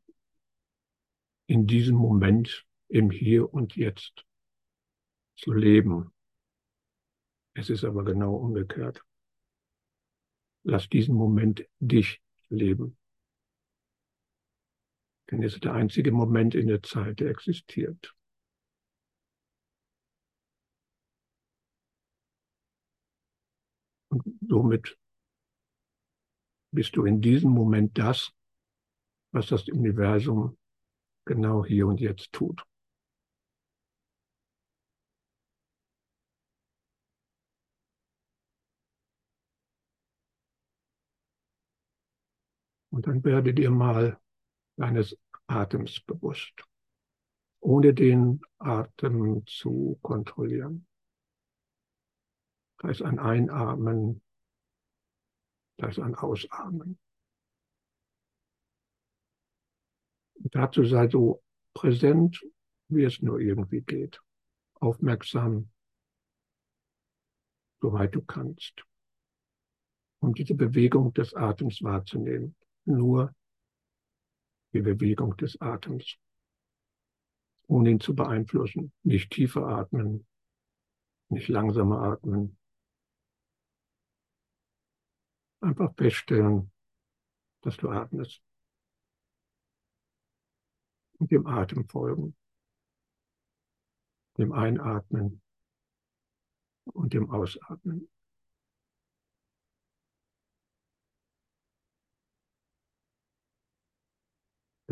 in 1.47 1.65
diesem 1.65 1.95
Moment 1.95 2.67
im 2.89 3.09
Hier 3.09 3.51
und 3.51 3.75
Jetzt 3.75 4.23
zu 5.35 5.51
leben. 5.51 6.13
Es 7.55 7.71
ist 7.71 7.83
aber 7.83 8.03
genau 8.03 8.35
umgekehrt. 8.35 9.03
Lass 10.63 10.87
diesen 10.89 11.15
Moment 11.15 11.67
dich 11.79 12.21
leben. 12.49 12.97
Denn 15.29 15.43
es 15.43 15.55
ist 15.55 15.63
der 15.63 15.73
einzige 15.73 16.11
Moment 16.11 16.55
in 16.55 16.67
der 16.67 16.83
Zeit, 16.83 17.19
der 17.19 17.29
existiert. 17.29 18.15
Und 24.09 24.23
somit 24.47 24.97
bist 26.71 26.95
du 26.95 27.05
in 27.05 27.21
diesem 27.21 27.51
Moment 27.51 27.97
das, 27.97 28.31
was 29.31 29.47
das 29.47 29.67
Universum 29.69 30.57
genau 31.25 31.65
hier 31.65 31.87
und 31.87 31.99
jetzt 31.99 32.31
tut. 32.31 32.63
Und 42.93 43.07
dann 43.07 43.23
werde 43.23 43.55
dir 43.55 43.71
mal 43.71 44.19
deines 44.77 45.17
Atems 45.47 45.99
bewusst, 46.01 46.53
ohne 47.59 47.91
den 47.91 48.39
Atem 48.59 49.47
zu 49.47 49.97
kontrollieren. 50.03 50.85
Da 52.77 52.89
ist 52.89 53.01
ein 53.01 53.17
Einatmen, 53.17 54.21
da 55.77 55.87
ist 55.87 55.97
ein 55.97 56.13
Ausatmen. 56.13 56.99
dazu 60.35 60.85
sei 60.85 61.09
so 61.09 61.41
präsent, 61.73 62.45
wie 62.89 63.05
es 63.05 63.23
nur 63.23 63.39
irgendwie 63.39 63.81
geht. 63.81 64.21
Aufmerksam, 64.75 65.71
soweit 67.81 68.13
du 68.13 68.21
kannst. 68.21 68.85
Um 70.19 70.35
diese 70.35 70.53
Bewegung 70.53 71.11
des 71.15 71.33
Atems 71.33 71.81
wahrzunehmen. 71.81 72.55
Nur 72.85 73.33
die 74.73 74.81
Bewegung 74.81 75.37
des 75.37 75.59
Atems. 75.61 76.17
Ohne 77.67 77.91
ihn 77.91 77.99
zu 77.99 78.15
beeinflussen. 78.15 78.91
Nicht 79.03 79.31
tiefer 79.31 79.67
atmen, 79.67 80.27
nicht 81.29 81.47
langsamer 81.47 82.01
atmen. 82.01 82.57
Einfach 85.61 85.93
feststellen, 85.95 86.71
dass 87.61 87.77
du 87.77 87.89
atmest 87.89 88.43
und 91.23 91.31
dem 91.31 91.47
Atem 91.47 91.87
folgen, 91.87 92.35
dem 94.37 94.51
Einatmen 94.51 95.41
und 96.85 97.13
dem 97.13 97.31
Ausatmen. 97.31 98.09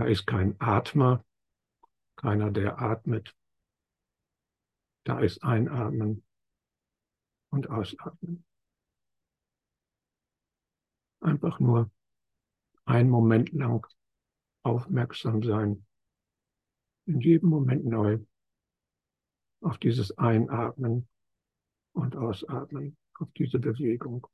Da 0.02 0.08
ist 0.08 0.26
kein 0.26 0.60
Atmer, 0.60 1.24
keiner, 2.16 2.50
der 2.50 2.82
atmet. 2.82 3.36
Da 5.04 5.20
ist 5.20 5.44
Einatmen 5.44 6.24
und 7.52 7.70
Ausatmen. 7.70 8.44
Einfach 11.20 11.60
nur 11.60 11.92
einen 12.86 13.12
Moment 13.12 13.52
lang 13.52 13.86
aufmerksam 14.64 15.44
sein 15.44 15.86
in 17.06 17.22
jedem 17.22 17.50
Moment 17.50 17.86
neu 17.86 18.18
auf 19.60 19.78
dieses 19.78 20.18
Einatmen 20.18 21.08
und 21.94 22.16
Ausatmen, 22.16 22.98
auf 23.20 23.32
diese 23.34 23.60
Bewegung. 23.60 24.26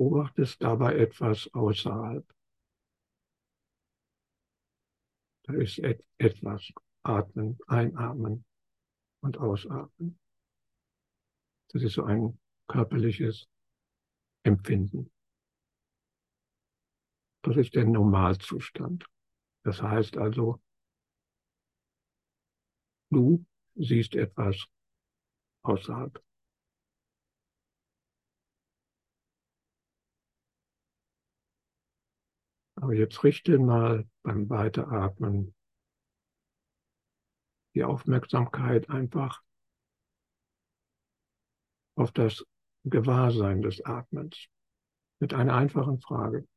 Beobachtest 0.00 0.62
dabei 0.62 0.96
etwas 0.96 1.52
außerhalb. 1.52 2.26
Da 5.42 5.52
ist 5.52 5.78
et 5.78 6.02
etwas. 6.16 6.72
Atmen, 7.02 7.58
einatmen 7.66 8.44
und 9.22 9.36
ausatmen. 9.38 10.18
Das 11.68 11.82
ist 11.82 11.94
so 11.94 12.04
ein 12.04 12.38
körperliches 12.66 13.46
Empfinden. 14.42 15.10
Das 17.42 17.56
ist 17.56 17.74
der 17.74 17.84
Normalzustand. 17.84 19.06
Das 19.64 19.82
heißt 19.82 20.16
also, 20.16 20.62
du 23.10 23.44
siehst 23.74 24.14
etwas 24.14 24.66
außerhalb. 25.62 26.22
Aber 32.80 32.94
jetzt 32.94 33.22
richte 33.24 33.58
mal 33.58 34.08
beim 34.22 34.48
Weiteratmen 34.48 35.54
die 37.74 37.84
Aufmerksamkeit 37.84 38.88
einfach 38.88 39.42
auf 41.94 42.10
das 42.12 42.44
Gewahrsein 42.84 43.60
des 43.60 43.84
Atmens 43.84 44.46
mit 45.20 45.34
einer 45.34 45.54
einfachen 45.54 46.00
Frage. 46.00 46.48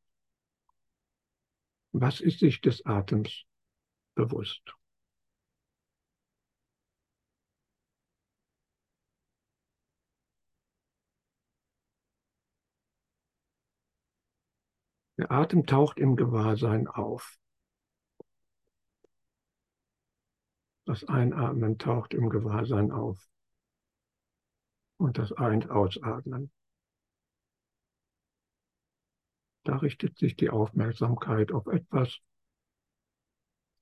Was 1.92 2.22
ist 2.22 2.40
sich 2.40 2.62
des 2.62 2.86
Atems 2.86 3.44
bewusst? 4.16 4.64
Der 15.24 15.32
Atem 15.32 15.66
taucht 15.66 16.00
im 16.00 16.18
Gewahrsein 16.18 16.86
auf. 16.86 17.40
Das 20.86 21.06
Einatmen 21.06 21.78
taucht 21.78 22.14
im 22.14 22.30
Gewahrsein 22.30 22.92
auf 22.92 23.26
und 24.98 25.18
das 25.18 25.32
Ein- 25.32 25.70
Ausatmen. 25.70 26.52
Da 29.64 29.78
richtet 29.78 30.18
sich 30.18 30.36
die 30.36 30.50
Aufmerksamkeit 30.50 31.54
auf 31.54 31.68
etwas 31.68 32.20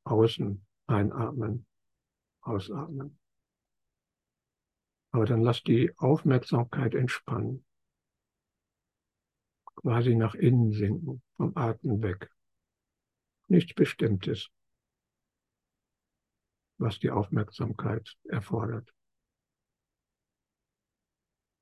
außen 0.04 0.64
einatmen, 0.86 1.66
ausatmen. 2.42 3.18
Aber 5.10 5.26
dann 5.26 5.42
lass 5.42 5.64
die 5.64 5.92
Aufmerksamkeit 5.98 6.94
entspannen, 6.94 7.66
quasi 9.82 10.16
nach 10.16 10.36
innen 10.36 10.72
sinken, 10.72 11.24
vom 11.42 11.58
Atmen 11.58 12.04
weg. 12.04 12.30
Nichts 13.48 13.74
Bestimmtes, 13.74 14.52
was 16.78 17.00
die 17.00 17.10
Aufmerksamkeit 17.10 18.16
erfordert. 18.26 18.94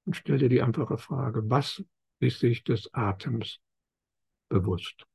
Und 0.05 0.17
stell 0.17 0.37
dir 0.37 0.49
die 0.49 0.61
einfache 0.61 0.97
Frage, 0.97 1.49
was 1.49 1.81
ist 2.19 2.39
sich 2.39 2.65
des 2.65 2.93
Atems 2.93 3.61
bewusst? 4.49 5.08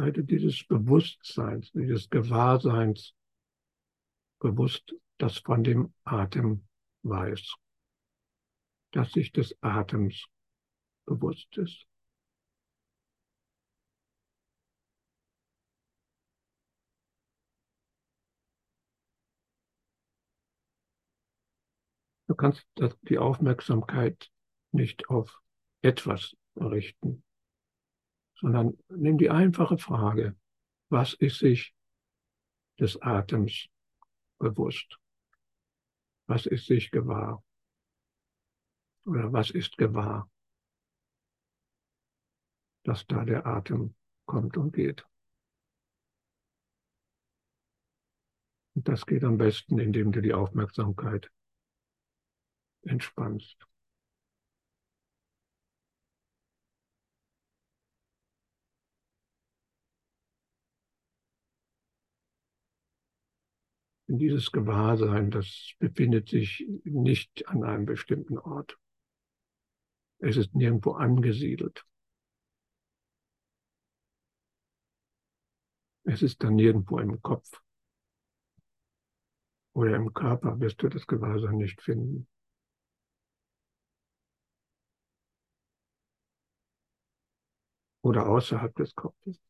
Seite 0.00 0.24
dieses 0.24 0.64
Bewusstseins, 0.66 1.72
dieses 1.72 2.08
Gewahrseins 2.08 3.14
bewusst, 4.38 4.94
das 5.18 5.36
von 5.36 5.62
dem 5.62 5.92
Atem 6.04 6.66
weiß, 7.02 7.56
dass 8.92 9.12
sich 9.12 9.30
des 9.30 9.54
Atems 9.60 10.24
bewusst 11.04 11.54
ist. 11.58 11.86
Du 22.26 22.34
kannst 22.34 22.66
die 23.02 23.18
Aufmerksamkeit 23.18 24.30
nicht 24.72 25.10
auf 25.10 25.42
etwas 25.82 26.34
richten, 26.56 27.22
sondern 28.40 28.78
nimm 28.88 29.18
die 29.18 29.30
einfache 29.30 29.78
Frage, 29.78 30.36
was 30.88 31.12
ist 31.12 31.38
sich 31.38 31.74
des 32.78 33.00
Atems 33.02 33.68
bewusst? 34.38 34.98
Was 36.26 36.46
ist 36.46 36.66
sich 36.66 36.90
gewahr? 36.90 37.44
Oder 39.04 39.32
was 39.32 39.50
ist 39.50 39.76
gewahr? 39.76 40.30
Dass 42.84 43.06
da 43.06 43.24
der 43.24 43.46
Atem 43.46 43.94
kommt 44.26 44.56
und 44.56 44.72
geht. 44.72 45.06
Und 48.74 48.88
das 48.88 49.04
geht 49.04 49.24
am 49.24 49.36
besten, 49.36 49.78
indem 49.78 50.12
du 50.12 50.22
die 50.22 50.32
Aufmerksamkeit 50.32 51.30
entspannst. 52.82 53.69
Dieses 64.18 64.50
Gewahrsein, 64.52 65.30
das 65.30 65.74
befindet 65.78 66.28
sich 66.28 66.66
nicht 66.84 67.48
an 67.48 67.64
einem 67.64 67.86
bestimmten 67.86 68.38
Ort. 68.38 68.78
Es 70.18 70.36
ist 70.36 70.54
nirgendwo 70.54 70.92
angesiedelt. 70.92 71.84
Es 76.04 76.22
ist 76.22 76.42
dann 76.42 76.56
nirgendwo 76.56 76.98
im 76.98 77.22
Kopf 77.22 77.60
oder 79.72 79.96
im 79.96 80.12
Körper 80.12 80.60
wirst 80.60 80.82
du 80.82 80.88
das 80.88 81.06
Gewahrsein 81.06 81.56
nicht 81.56 81.80
finden. 81.80 82.28
Oder 88.02 88.28
außerhalb 88.28 88.74
des 88.76 88.94
Kopfes. 88.94 89.40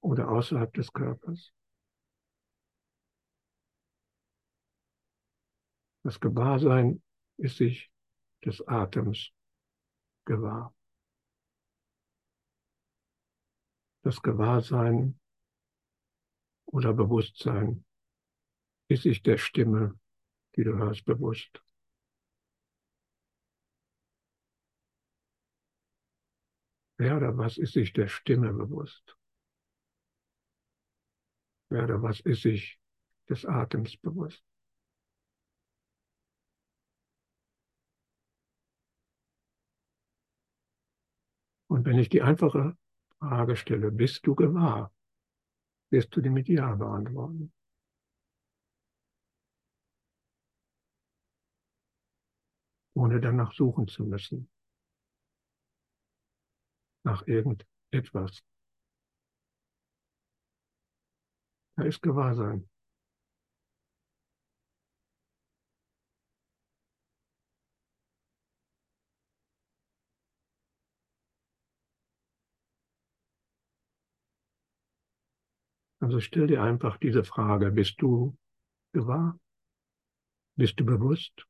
Oder 0.00 0.28
außerhalb 0.28 0.72
des 0.74 0.92
Körpers. 0.92 1.52
Das 6.04 6.18
Gewahrsein 6.18 7.02
ist 7.36 7.58
sich 7.58 7.90
des 8.44 8.66
Atems 8.66 9.30
gewahr. 10.24 10.74
Das 14.02 14.20
Gewahrsein 14.20 15.20
oder 16.66 16.92
Bewusstsein 16.92 17.84
ist 18.88 19.04
sich 19.04 19.22
der 19.22 19.38
Stimme, 19.38 19.98
die 20.56 20.64
du 20.64 20.76
hörst, 20.76 21.04
bewusst. 21.04 21.62
Wer 26.98 27.16
oder 27.16 27.36
was 27.36 27.58
ist 27.58 27.72
sich 27.72 27.92
der 27.92 28.08
Stimme 28.08 28.52
bewusst? 28.52 29.16
Wer 31.68 31.84
oder 31.84 32.02
was 32.02 32.20
ist 32.20 32.42
sich 32.42 32.80
des 33.28 33.46
Atems 33.46 33.96
bewusst? 33.96 34.44
Und 41.82 41.88
wenn 41.88 41.98
ich 41.98 42.08
die 42.08 42.22
einfache 42.22 42.76
Frage 43.18 43.56
stelle, 43.56 43.90
bist 43.90 44.24
du 44.24 44.36
gewahr, 44.36 44.94
wirst 45.90 46.14
du 46.14 46.20
die 46.20 46.30
mit 46.30 46.46
Ja 46.46 46.76
beantworten. 46.76 47.52
Ohne 52.94 53.20
danach 53.20 53.52
suchen 53.52 53.88
zu 53.88 54.04
müssen. 54.04 54.48
Nach 57.02 57.26
irgendetwas. 57.26 58.44
Da 61.74 61.82
ist 61.82 62.00
Gewahrsein. 62.00 62.71
Also 76.02 76.18
stell 76.18 76.48
dir 76.48 76.60
einfach 76.64 76.96
diese 76.96 77.22
Frage, 77.22 77.70
bist 77.70 78.02
du 78.02 78.36
gewahr? 78.92 79.38
Bist 80.56 80.80
du 80.80 80.84
bewusst? 80.84 81.46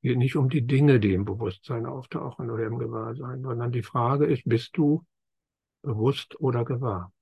Geht 0.00 0.16
nicht 0.16 0.36
um 0.36 0.48
die 0.48 0.66
Dinge, 0.66 0.98
die 0.98 1.12
im 1.12 1.26
Bewusstsein 1.26 1.84
auftauchen 1.84 2.50
oder 2.50 2.64
im 2.64 2.78
Gewahrsein, 2.78 3.42
sondern 3.42 3.70
die 3.70 3.82
Frage 3.82 4.24
ist, 4.24 4.44
bist 4.46 4.78
du 4.78 5.04
bewusst 5.82 6.40
oder 6.40 6.64
gewahr? 6.64 7.12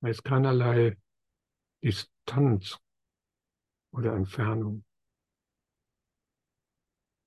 Da 0.00 0.08
ist 0.08 0.24
keinerlei 0.24 0.96
Distanz 1.82 2.78
oder 3.92 4.14
Entfernung. 4.14 4.84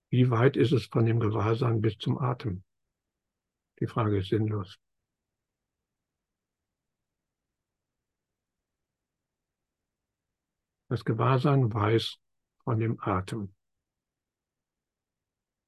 Wie 0.09 0.29
weit 0.29 0.57
ist 0.57 0.71
es 0.71 0.86
von 0.88 1.05
dem 1.05 1.19
Gewahrsein 1.19 1.81
bis 1.81 1.97
zum 1.97 2.17
Atem? 2.17 2.63
Die 3.79 3.88
Frage 3.88 4.17
ist 4.17 4.29
sinnlos. 4.29 4.79
Das 10.89 11.03
Gewahrsein 11.05 11.73
weiß 11.73 12.19
von 12.63 12.79
dem 12.79 12.99
Atem. 12.99 13.55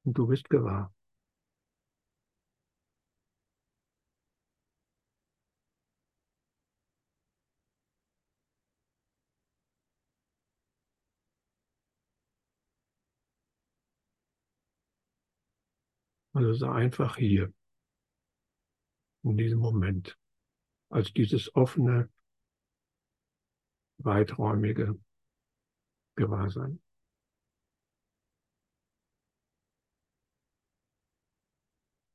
Und 0.06 0.18
du 0.18 0.28
bist 0.28 0.50
gewahr. 0.50 0.95
Also 16.36 16.54
sei 16.54 16.70
einfach 16.70 17.16
hier, 17.16 17.54
in 19.24 19.38
diesem 19.38 19.60
Moment, 19.60 20.20
als 20.90 21.14
dieses 21.14 21.56
offene, 21.56 22.12
weiträumige 24.00 25.00
Gewahrsein. 26.18 26.82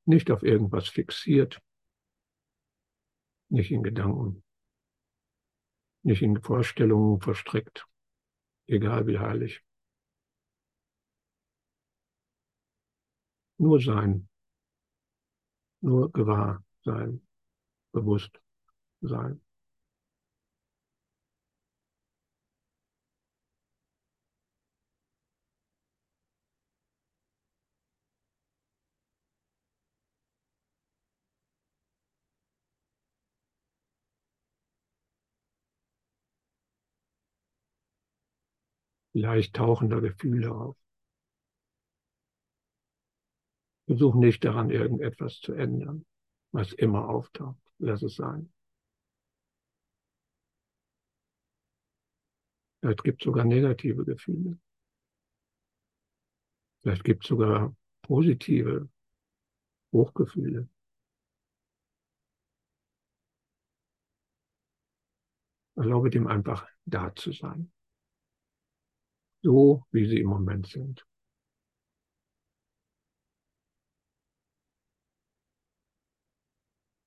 Nicht 0.04 0.30
auf 0.30 0.42
irgendwas 0.42 0.90
fixiert, 0.90 1.62
nicht 3.48 3.70
in 3.70 3.82
Gedanken, 3.82 4.44
nicht 6.02 6.20
in 6.20 6.42
Vorstellungen 6.42 7.22
verstrickt, 7.22 7.86
egal 8.66 9.06
wie 9.06 9.18
heilig. 9.18 9.64
Nur 13.60 13.78
sein, 13.78 14.26
nur 15.82 16.10
gewahr 16.10 16.64
sein, 16.82 17.20
bewusst 17.92 18.40
sein. 19.02 19.40
leicht 39.12 39.54
tauchender 39.54 40.00
Gefühle 40.00 40.50
auf. 40.52 40.76
Versuch 43.90 44.14
nicht 44.14 44.44
daran, 44.44 44.70
irgendetwas 44.70 45.40
zu 45.40 45.52
ändern, 45.52 46.06
was 46.52 46.72
immer 46.72 47.08
auftaucht. 47.08 47.60
Lass 47.78 48.02
es 48.02 48.14
sein. 48.14 48.52
Vielleicht 52.80 53.02
gibt 53.02 53.20
es 53.20 53.24
sogar 53.24 53.44
negative 53.44 54.04
Gefühle. 54.04 54.60
Vielleicht 56.82 57.02
gibt 57.02 57.24
es 57.24 57.28
sogar 57.28 57.74
positive 58.02 58.88
Hochgefühle. 59.92 60.68
Erlaube 65.74 66.10
dem 66.10 66.28
einfach 66.28 66.68
da 66.84 67.12
zu 67.14 67.32
sein 67.32 67.72
so 69.42 69.84
wie 69.90 70.06
sie 70.06 70.20
im 70.20 70.28
Moment 70.28 70.66
sind. 70.66 71.06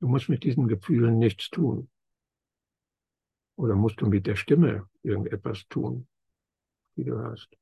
Du 0.04 0.10
musst 0.10 0.28
mit 0.28 0.44
diesen 0.44 0.68
Gefühlen 0.68 1.18
nichts 1.18 1.50
tun. 1.50 1.89
Oder 3.56 3.74
musst 3.74 4.02
du 4.02 4.06
mit 4.06 4.28
der 4.28 4.36
Stimme 4.36 4.89
irgendetwas 5.02 5.66
tun, 5.70 6.10
die 6.98 7.06
du 7.06 7.18
hast. 7.18 7.58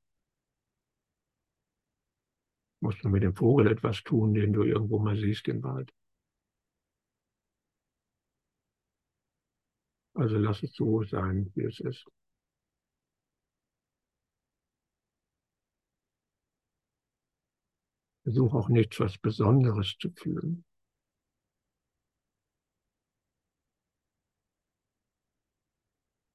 Musst 2.80 3.04
du 3.04 3.10
mit 3.10 3.22
dem 3.22 3.36
Vogel 3.36 3.68
etwas 3.68 4.02
tun, 4.02 4.34
den 4.34 4.54
du 4.54 4.64
irgendwo 4.64 4.98
mal 4.98 5.16
siehst 5.16 5.48
im 5.50 5.62
Wald. 5.62 5.94
Also 10.16 10.40
lass 10.40 10.64
es 10.64 10.74
so 10.74 11.04
sein, 11.04 11.52
wie 11.54 11.66
es 11.66 11.80
ist. 11.80 12.08
Versuch 18.24 18.56
auch 18.56 18.70
nichts 18.70 19.00
was 19.00 19.20
Besonderes 19.20 19.96
zu 20.00 20.10
fühlen. 20.10 20.66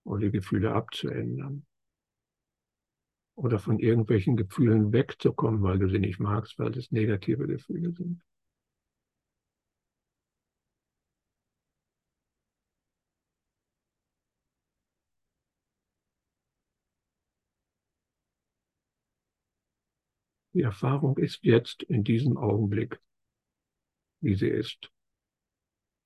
Oder 0.07 0.21
die 0.21 0.31
Gefühle 0.31 0.73
abzuändern. 0.73 1.67
Oder 3.35 3.59
von 3.59 3.81
irgendwelchen 3.81 4.37
Gefühlen 4.37 4.93
wegzukommen, 4.93 5.63
weil 5.63 5.79
du 5.79 5.89
sie 5.91 5.99
nicht 5.99 6.21
magst, 6.21 6.59
weil 6.59 6.77
es 6.79 6.93
negative 6.93 7.47
Gefühle 7.47 7.93
sind. 7.93 8.23
Die 20.55 20.63
Erfahrung 20.63 21.19
ist 21.19 21.41
jetzt 21.43 21.83
in 21.83 22.05
diesem 22.05 22.39
Augenblick, 22.39 22.99
wie 24.23 24.37
sie 24.37 24.49
ist. 24.49 24.91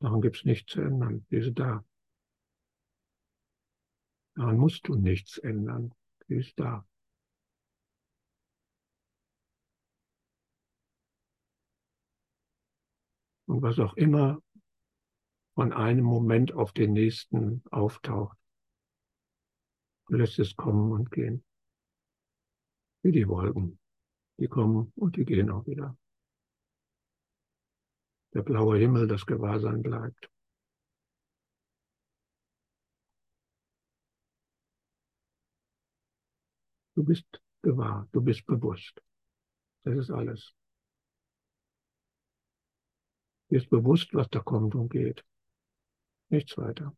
Daran 0.00 0.22
gibt 0.22 0.36
es 0.38 0.44
nichts 0.44 0.72
zu 0.72 0.80
ändern. 0.80 1.24
Sie 1.28 1.36
ist 1.36 1.56
da. 1.56 1.84
Daran 4.40 4.56
musst 4.56 4.88
du 4.88 4.94
nichts 4.94 5.36
ändern. 5.36 5.92
Sie 6.26 6.36
ist 6.36 6.58
da. 6.58 6.88
Und 13.44 13.60
was 13.60 13.78
auch 13.78 13.94
immer 13.98 14.42
von 15.54 15.74
einem 15.74 16.06
Moment 16.06 16.54
auf 16.54 16.72
den 16.72 16.94
nächsten 16.94 17.62
auftaucht, 17.70 18.38
lässt 20.08 20.38
es 20.38 20.56
kommen 20.56 20.90
und 20.92 21.10
gehen. 21.10 21.44
Wie 23.02 23.12
die 23.12 23.28
Wolken. 23.28 23.78
Die 24.38 24.48
kommen 24.48 24.90
und 24.96 25.16
die 25.16 25.26
gehen 25.26 25.50
auch 25.50 25.66
wieder. 25.66 25.98
Der 28.32 28.40
blaue 28.40 28.78
Himmel, 28.78 29.06
das 29.06 29.26
Gewahrsein 29.26 29.82
bleibt. 29.82 30.29
Du 37.00 37.06
bist 37.06 37.40
gewahr, 37.62 38.06
du 38.12 38.20
bist 38.20 38.44
bewusst. 38.44 39.02
Das 39.84 39.96
ist 39.96 40.10
alles. 40.10 40.52
Du 43.48 43.54
bist 43.54 43.70
bewusst, 43.70 44.12
was 44.12 44.28
da 44.28 44.40
kommt 44.40 44.74
und 44.74 44.90
geht. 44.90 45.24
Nichts 46.28 46.58
weiter. 46.58 46.94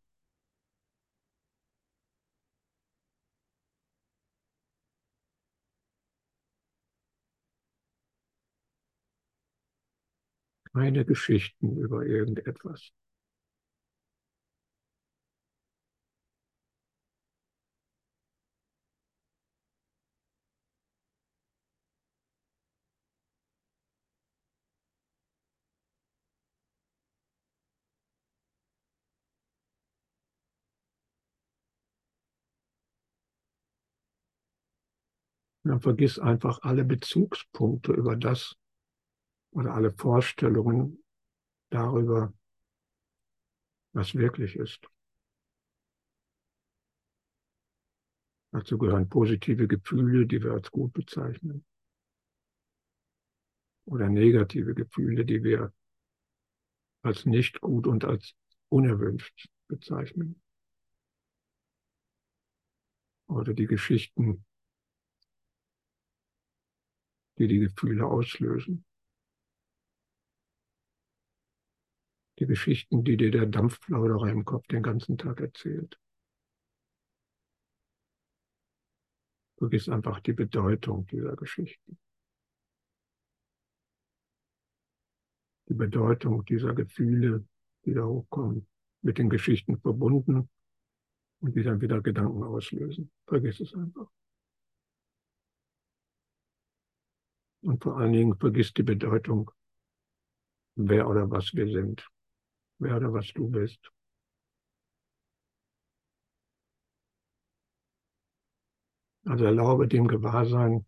keine 10.73 11.05
Geschichten 11.05 11.77
über 11.77 12.05
irgendetwas. 12.05 12.91
Dann 35.63 35.81
vergiss 35.81 36.19
einfach 36.19 36.61
alle 36.61 36.83
Bezugspunkte 36.83 37.93
über 37.93 38.15
das, 38.15 38.55
oder 39.53 39.73
alle 39.73 39.93
Vorstellungen 39.93 41.03
darüber, 41.69 42.33
was 43.93 44.15
wirklich 44.15 44.55
ist. 44.55 44.87
Dazu 48.51 48.77
gehören 48.77 49.09
positive 49.09 49.67
Gefühle, 49.67 50.27
die 50.27 50.41
wir 50.43 50.51
als 50.51 50.69
gut 50.69 50.93
bezeichnen. 50.93 51.65
Oder 53.85 54.09
negative 54.09 54.73
Gefühle, 54.73 55.25
die 55.25 55.43
wir 55.43 55.73
als 57.01 57.25
nicht 57.25 57.61
gut 57.61 57.87
und 57.87 58.05
als 58.05 58.35
unerwünscht 58.69 59.49
bezeichnen. 59.67 60.41
Oder 63.27 63.53
die 63.53 63.65
Geschichten, 63.65 64.45
die 67.37 67.47
die 67.47 67.59
Gefühle 67.59 68.05
auslösen. 68.05 68.85
die 72.39 72.47
Geschichten, 72.47 73.03
die 73.03 73.15
dir 73.15 73.29
der 73.29 73.45
Dampfplauderer 73.45 74.27
im 74.31 74.43
Kopf 74.43 74.65
den 74.67 74.81
ganzen 74.81 75.19
Tag 75.19 75.39
erzählt. 75.39 75.99
vergiss 79.63 79.87
einfach 79.87 80.19
die 80.19 80.33
Bedeutung 80.33 81.07
dieser 81.07 81.37
Geschichten. 81.37 81.97
Die 85.69 85.73
Bedeutung 85.73 86.43
dieser 86.43 86.73
Gefühle, 86.73 87.47
die 87.85 87.93
da 87.93 88.03
hochkommen, 88.03 88.67
mit 89.01 89.17
den 89.17 89.29
Geschichten 89.29 89.79
verbunden 89.79 90.49
und 91.39 91.55
die 91.55 91.63
dann 91.63 91.79
wieder 91.79 92.01
Gedanken 92.01 92.43
auslösen. 92.43 93.09
Vergiss 93.25 93.61
es 93.61 93.73
einfach. 93.73 94.11
Und 97.63 97.81
vor 97.81 97.97
allen 97.97 98.11
Dingen 98.11 98.37
vergiss 98.37 98.73
die 98.73 98.83
Bedeutung, 98.83 99.49
wer 100.75 101.07
oder 101.07 101.31
was 101.31 101.53
wir 101.53 101.71
sind, 101.71 102.05
wer 102.77 102.97
oder 102.97 103.13
was 103.13 103.31
du 103.33 103.49
bist. 103.49 103.89
Also 109.25 109.45
erlaube 109.45 109.87
dem 109.87 110.09
Gewahrsein, 110.09 110.85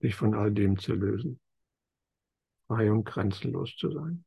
sich 0.00 0.14
von 0.14 0.34
all 0.34 0.52
dem 0.52 0.78
zu 0.78 0.94
lösen, 0.94 1.40
frei 2.66 2.92
und 2.92 3.04
grenzenlos 3.04 3.74
zu 3.76 3.90
sein. 3.90 4.24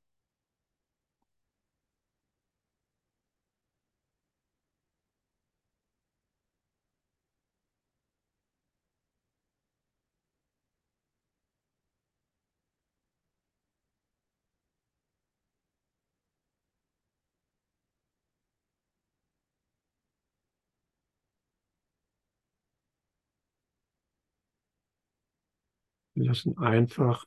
Lassen 26.15 26.57
einfach 26.57 27.25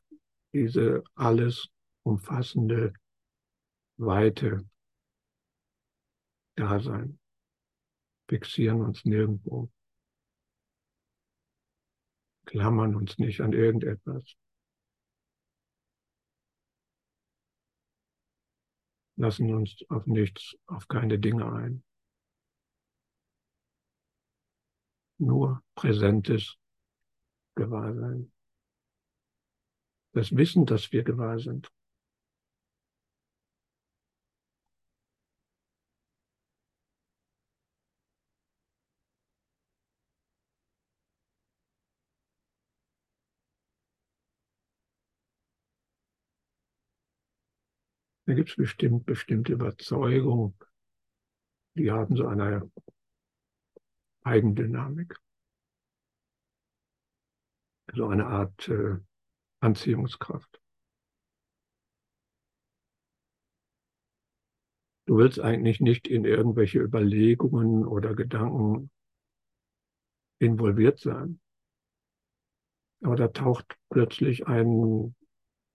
diese 0.52 1.02
alles 1.14 1.68
umfassende 2.02 2.94
Weite 3.96 4.68
da 6.56 6.80
sein. 6.80 7.18
Fixieren 8.28 8.80
uns 8.80 9.04
nirgendwo. 9.04 9.70
Klammern 12.46 12.94
uns 12.94 13.18
nicht 13.18 13.40
an 13.40 13.52
irgendetwas. 13.52 14.36
Lassen 19.16 19.52
uns 19.54 19.84
auf 19.88 20.06
nichts, 20.06 20.56
auf 20.66 20.88
keine 20.88 21.18
Dinge 21.18 21.50
ein. 21.50 21.82
Nur 25.18 25.62
präsentes 25.74 26.58
Gewahrsein 27.54 28.30
das 30.16 30.34
Wissen, 30.34 30.64
dass 30.64 30.92
wir 30.92 31.04
gewahr 31.04 31.38
sind. 31.38 31.70
Da 48.24 48.34
gibt 48.34 48.48
es 48.48 48.56
bestimmt 48.56 49.04
bestimmte 49.04 49.52
Überzeugungen, 49.52 50.58
die 51.74 51.92
haben 51.92 52.16
so 52.16 52.26
eine 52.26 52.68
Eigendynamik. 54.24 55.14
So 57.94 58.08
eine 58.08 58.26
Art 58.26 58.68
äh, 58.68 58.98
Anziehungskraft. 59.60 60.60
Du 65.06 65.18
willst 65.18 65.38
eigentlich 65.38 65.80
nicht 65.80 66.08
in 66.08 66.24
irgendwelche 66.24 66.80
Überlegungen 66.80 67.86
oder 67.86 68.14
Gedanken 68.14 68.90
involviert 70.40 70.98
sein. 70.98 71.40
Aber 73.02 73.14
da 73.14 73.28
taucht 73.28 73.76
plötzlich 73.88 74.46
ein 74.48 75.14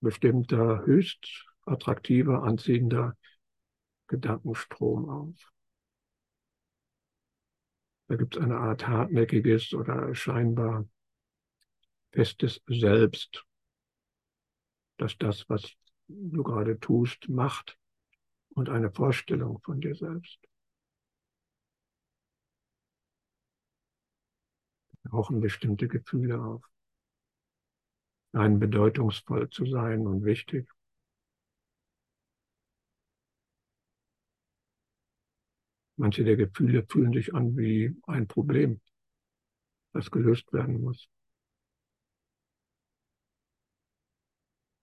bestimmter, 0.02 0.86
höchst 0.86 1.46
attraktiver, 1.66 2.44
anziehender 2.44 3.16
Gedankenstrom 4.08 5.10
auf. 5.10 5.52
Da 8.10 8.18
gibt 8.18 8.36
es 8.36 8.42
eine 8.42 8.58
Art 8.58 8.86
hartnäckiges 8.88 9.74
oder 9.74 10.14
scheinbar 10.14 10.86
festes 12.12 12.62
Selbst, 12.68 13.46
dass 15.02 15.18
das, 15.18 15.50
was 15.50 15.64
du 16.08 16.44
gerade 16.44 16.80
tust, 16.80 17.28
macht 17.28 17.76
und 18.50 18.70
eine 18.70 18.92
Vorstellung 18.92 19.60
von 19.64 19.82
dir 19.82 19.96
selbst. 19.96 20.40
Wir 25.02 25.10
brauchen 25.10 25.42
bestimmte 25.42 25.88
Gefühle 25.88 26.40
auf. 26.40 26.64
Einen 28.34 28.60
bedeutungsvoll 28.60 29.50
zu 29.50 29.66
sein 29.66 30.06
und 30.06 30.24
wichtig. 30.24 30.70
Manche 35.98 36.24
der 36.24 36.36
Gefühle 36.36 36.86
fühlen 36.88 37.14
sich 37.14 37.34
an 37.34 37.58
wie 37.58 38.00
ein 38.04 38.28
Problem, 38.28 38.80
das 39.94 40.12
gelöst 40.12 40.54
werden 40.54 40.80
muss. 40.80 41.10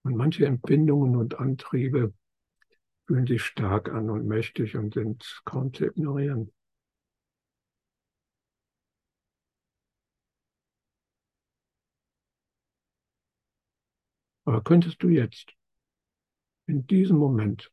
Und 0.08 0.16
manche 0.16 0.46
Empfindungen 0.46 1.16
und 1.16 1.38
Antriebe 1.38 2.14
fühlen 3.06 3.26
sich 3.26 3.42
stark 3.42 3.90
an 3.90 4.08
und 4.08 4.26
mächtig 4.26 4.74
und 4.74 4.94
sind 4.94 5.42
kaum 5.44 5.74
zu 5.74 5.84
ignorieren. 5.84 6.50
Aber 14.46 14.64
könntest 14.64 15.02
du 15.02 15.10
jetzt 15.10 15.52
in 16.66 16.86
diesem 16.86 17.18
Moment 17.18 17.70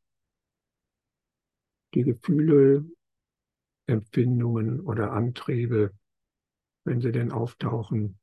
die 1.93 2.03
Gefühle, 2.03 2.83
Empfindungen 3.87 4.81
oder 4.81 5.13
Antriebe, 5.13 5.93
wenn 6.83 6.99
sie 6.99 7.13
denn 7.13 7.31
auftauchen, 7.31 8.19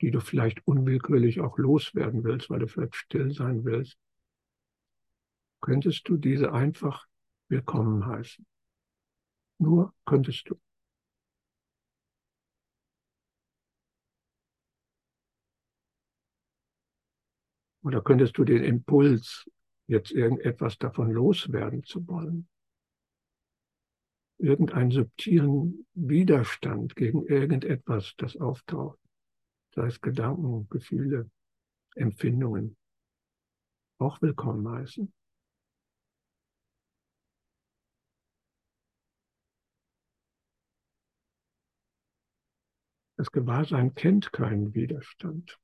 die 0.00 0.10
du 0.10 0.20
vielleicht 0.20 0.66
unwillkürlich 0.66 1.40
auch 1.40 1.58
loswerden 1.58 2.24
willst, 2.24 2.50
weil 2.50 2.60
du 2.60 2.68
vielleicht 2.68 2.96
still 2.96 3.32
sein 3.32 3.64
willst, 3.64 3.98
könntest 5.60 6.08
du 6.08 6.16
diese 6.16 6.52
einfach 6.52 7.06
willkommen 7.48 8.06
heißen. 8.06 8.46
Nur 9.58 9.92
könntest 10.04 10.48
du. 10.48 10.60
Oder 17.82 18.02
könntest 18.02 18.36
du 18.38 18.44
den 18.44 18.62
Impuls, 18.62 19.50
jetzt 19.86 20.12
irgendetwas 20.12 20.78
davon 20.78 21.10
loswerden 21.10 21.82
zu 21.82 22.06
wollen, 22.06 22.48
irgendeinen 24.38 24.90
subtilen 24.90 25.86
Widerstand 25.94 26.94
gegen 26.94 27.26
irgendetwas, 27.26 28.14
das 28.18 28.36
auftaucht, 28.36 28.98
sei 29.78 29.86
es 29.86 30.00
Gedanken, 30.00 30.68
Gefühle, 30.70 31.30
Empfindungen, 31.94 32.76
auch 34.00 34.20
willkommen 34.20 34.68
heißen. 34.68 35.12
Das 43.18 43.30
Gewahrsein 43.30 43.94
kennt 43.94 44.32
keinen 44.32 44.74
Widerstand. 44.74 45.60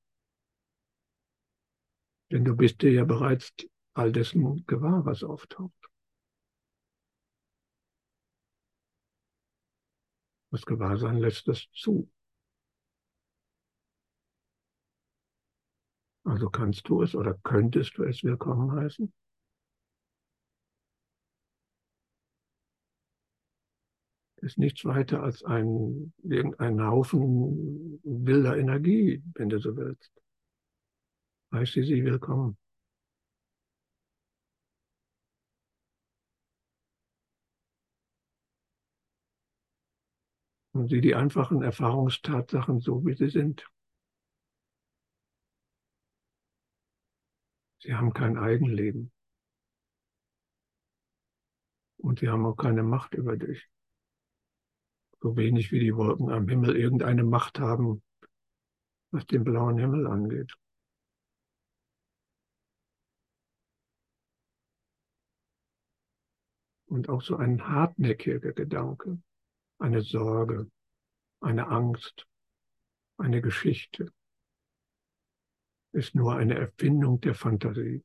Denn 2.30 2.44
du 2.44 2.54
bist 2.54 2.82
dir 2.82 2.92
ja 2.92 3.04
bereits 3.04 3.52
all 3.94 4.12
dessen 4.12 4.64
gewahr, 4.66 5.04
was 5.04 5.24
auftaucht. 5.24 5.90
Das 10.52 10.64
Gewahrsein 10.64 11.18
lässt 11.18 11.48
es 11.48 11.68
zu. 11.72 12.13
Also 16.24 16.50
kannst 16.50 16.88
du 16.88 17.02
es 17.02 17.14
oder 17.14 17.34
könntest 17.44 17.96
du 17.98 18.04
es 18.04 18.24
willkommen 18.24 18.72
heißen? 18.72 19.12
ist 24.44 24.58
nichts 24.58 24.84
weiter 24.84 25.22
als 25.22 25.42
ein, 25.42 26.12
irgendein 26.22 26.80
Haufen 26.86 27.98
wilder 28.04 28.56
Energie, 28.56 29.22
wenn 29.34 29.48
du 29.48 29.58
so 29.58 29.76
willst. 29.76 30.12
Heißt 31.52 31.72
sie 31.72 31.82
sie 31.82 32.04
willkommen. 32.04 32.58
Und 40.72 40.80
und 40.82 40.88
sieh 40.88 41.00
die 41.00 41.14
einfachen 41.14 41.62
Erfahrungstatsachen 41.62 42.80
so, 42.80 43.06
wie 43.06 43.14
sie 43.14 43.30
sind. 43.30 43.64
Sie 47.84 47.94
haben 47.94 48.14
kein 48.14 48.38
Eigenleben. 48.38 49.12
Und 51.98 52.20
sie 52.20 52.30
haben 52.30 52.46
auch 52.46 52.56
keine 52.56 52.82
Macht 52.82 53.12
über 53.12 53.36
dich. 53.36 53.68
So 55.20 55.36
wenig 55.36 55.70
wie 55.70 55.80
die 55.80 55.94
Wolken 55.94 56.30
am 56.30 56.48
Himmel 56.48 56.76
irgendeine 56.76 57.24
Macht 57.24 57.58
haben, 57.58 58.02
was 59.10 59.26
den 59.26 59.44
blauen 59.44 59.76
Himmel 59.76 60.06
angeht. 60.06 60.54
Und 66.86 67.10
auch 67.10 67.20
so 67.20 67.36
ein 67.36 67.68
hartnäckiger 67.68 68.52
Gedanke, 68.52 69.20
eine 69.78 70.00
Sorge, 70.00 70.70
eine 71.40 71.66
Angst, 71.66 72.26
eine 73.18 73.42
Geschichte 73.42 74.10
ist 75.94 76.14
nur 76.14 76.34
eine 76.34 76.54
Erfindung 76.58 77.20
der 77.20 77.34
Fantasie, 77.34 78.04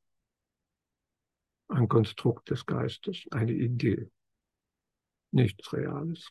ein 1.69 1.87
Konstrukt 1.87 2.51
des 2.51 2.65
Geistes, 2.65 3.25
eine 3.31 3.51
Idee, 3.51 4.11
nichts 5.31 5.73
Reales. 5.73 6.29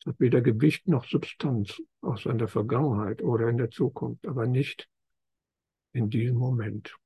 Es 0.00 0.06
hat 0.06 0.20
weder 0.20 0.40
Gewicht 0.40 0.86
noch 0.86 1.04
Substanz 1.04 1.82
aus 2.00 2.28
einer 2.28 2.46
Vergangenheit 2.46 3.22
oder 3.22 3.48
in 3.48 3.58
der 3.58 3.70
Zukunft, 3.70 4.24
aber 4.26 4.46
nicht 4.46 4.88
in 5.92 6.10
diesem 6.10 6.36
Moment. 6.36 6.96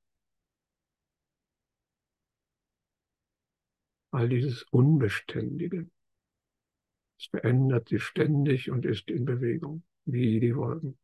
All 4.11 4.29
dieses 4.29 4.61
Unbeständige, 4.69 5.89
es 7.17 7.27
verändert 7.27 7.89
sich 7.89 8.03
ständig 8.03 8.71
und 8.71 8.85
ist 8.85 9.09
in 9.09 9.25
Bewegung, 9.25 9.83
wie 10.05 10.39
die 10.39 10.55
Wolken. 10.55 10.97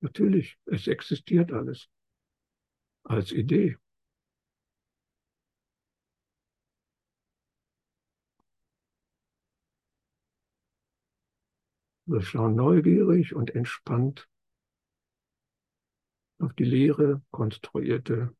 Natürlich, 0.00 0.58
es 0.66 0.86
existiert 0.86 1.50
alles 1.50 1.88
als 3.04 3.32
Idee. 3.32 3.78
Wir 12.06 12.20
schauen 12.20 12.54
neugierig 12.54 13.34
und 13.34 13.54
entspannt 13.54 14.28
auf 16.38 16.52
die 16.52 16.64
leere, 16.64 17.22
konstruierte, 17.30 18.36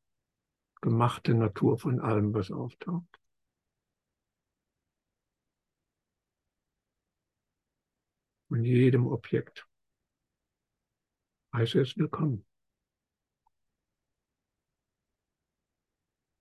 gemachte 0.83 1.35
Natur 1.35 1.79
von 1.79 1.99
allem, 1.99 2.35
was 2.35 2.51
auftaucht. 2.51 3.24
Von 8.55 8.63
jedem 8.63 9.09
Objekt. 9.09 9.69
Heißt 11.53 11.75
es 11.75 11.97
willkommen. 11.97 12.47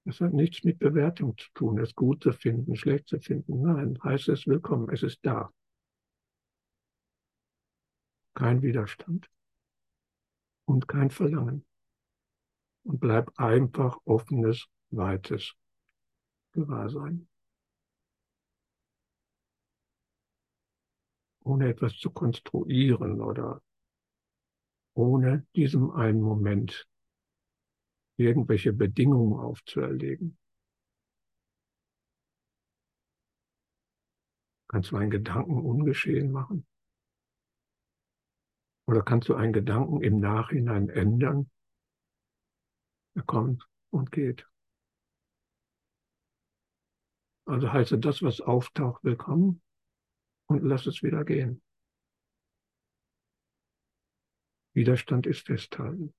Das 0.05 0.21
hat 0.21 0.31
nichts 0.31 0.63
mit 0.63 0.77
Bewertung 0.77 1.35
zu 1.35 1.49
tun, 1.55 1.79
es 1.79 1.95
gut 1.95 2.21
zu 2.21 2.31
finden, 2.31 2.75
schlecht 2.75 3.07
zu 3.07 3.19
finden. 3.19 3.63
Nein, 3.63 3.97
heißt 4.03 4.29
es 4.29 4.45
willkommen, 4.45 4.89
es 4.91 5.01
ist 5.01 5.25
da 5.25 5.51
kein 8.35 8.61
Widerstand 8.61 9.27
und 10.65 10.87
kein 10.87 11.09
Verlangen. 11.09 11.65
Und 12.83 12.99
bleib 12.99 13.31
einfach 13.39 13.97
offenes, 14.05 14.67
weites 14.91 15.55
Gewahrsein. 16.51 17.27
Ohne 21.43 21.69
etwas 21.69 21.97
zu 21.97 22.09
konstruieren 22.09 23.21
oder 23.21 23.61
ohne 24.95 25.45
diesem 25.55 25.91
einen 25.91 26.21
Moment 26.21 26.87
irgendwelche 28.17 28.73
Bedingungen 28.73 29.39
aufzuerlegen. 29.39 30.37
Kannst 34.67 34.91
du 34.91 34.97
einen 34.97 35.11
Gedanken 35.11 35.61
ungeschehen 35.61 36.31
machen? 36.31 36.65
Oder 38.87 39.01
kannst 39.01 39.29
du 39.29 39.35
einen 39.35 39.53
Gedanken 39.53 40.01
im 40.01 40.19
Nachhinein 40.19 40.89
ändern? 40.89 41.49
Er 43.15 43.23
kommt 43.23 43.67
und 43.91 44.11
geht. 44.11 44.47
Also 47.45 47.71
heiße 47.71 47.99
das, 47.99 48.21
was 48.21 48.41
auftaucht, 48.41 49.03
willkommen 49.03 49.62
und 50.47 50.63
lass 50.63 50.85
es 50.85 51.03
wieder 51.03 51.23
gehen. 51.23 51.61
Widerstand 54.73 55.27
ist 55.27 55.45
festhalten. 55.45 56.13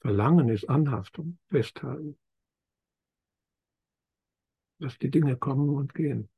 Verlangen 0.00 0.48
ist 0.50 0.68
Anhaftung, 0.68 1.38
festhalten. 1.48 2.18
Lass 4.78 4.98
die 4.98 5.10
Dinge 5.10 5.36
kommen 5.36 5.70
und 5.70 5.94
gehen. 5.94 6.30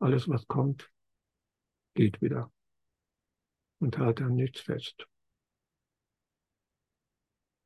Alles, 0.00 0.28
was 0.28 0.46
kommt, 0.48 0.92
geht 1.94 2.20
wieder 2.20 2.52
und 3.78 3.98
halte 3.98 4.24
an 4.24 4.34
nichts 4.34 4.60
fest. 4.60 5.08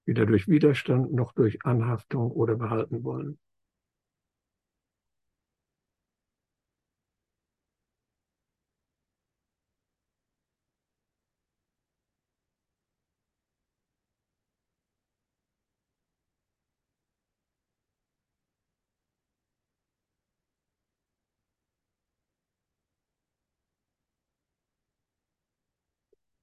Weder 0.05 0.27
durch 0.27 0.47
Widerstand 0.49 1.12
noch 1.12 1.33
durch 1.33 1.64
Anhaftung 1.64 2.31
oder 2.31 2.57
behalten 2.57 3.03
wollen. 3.03 3.38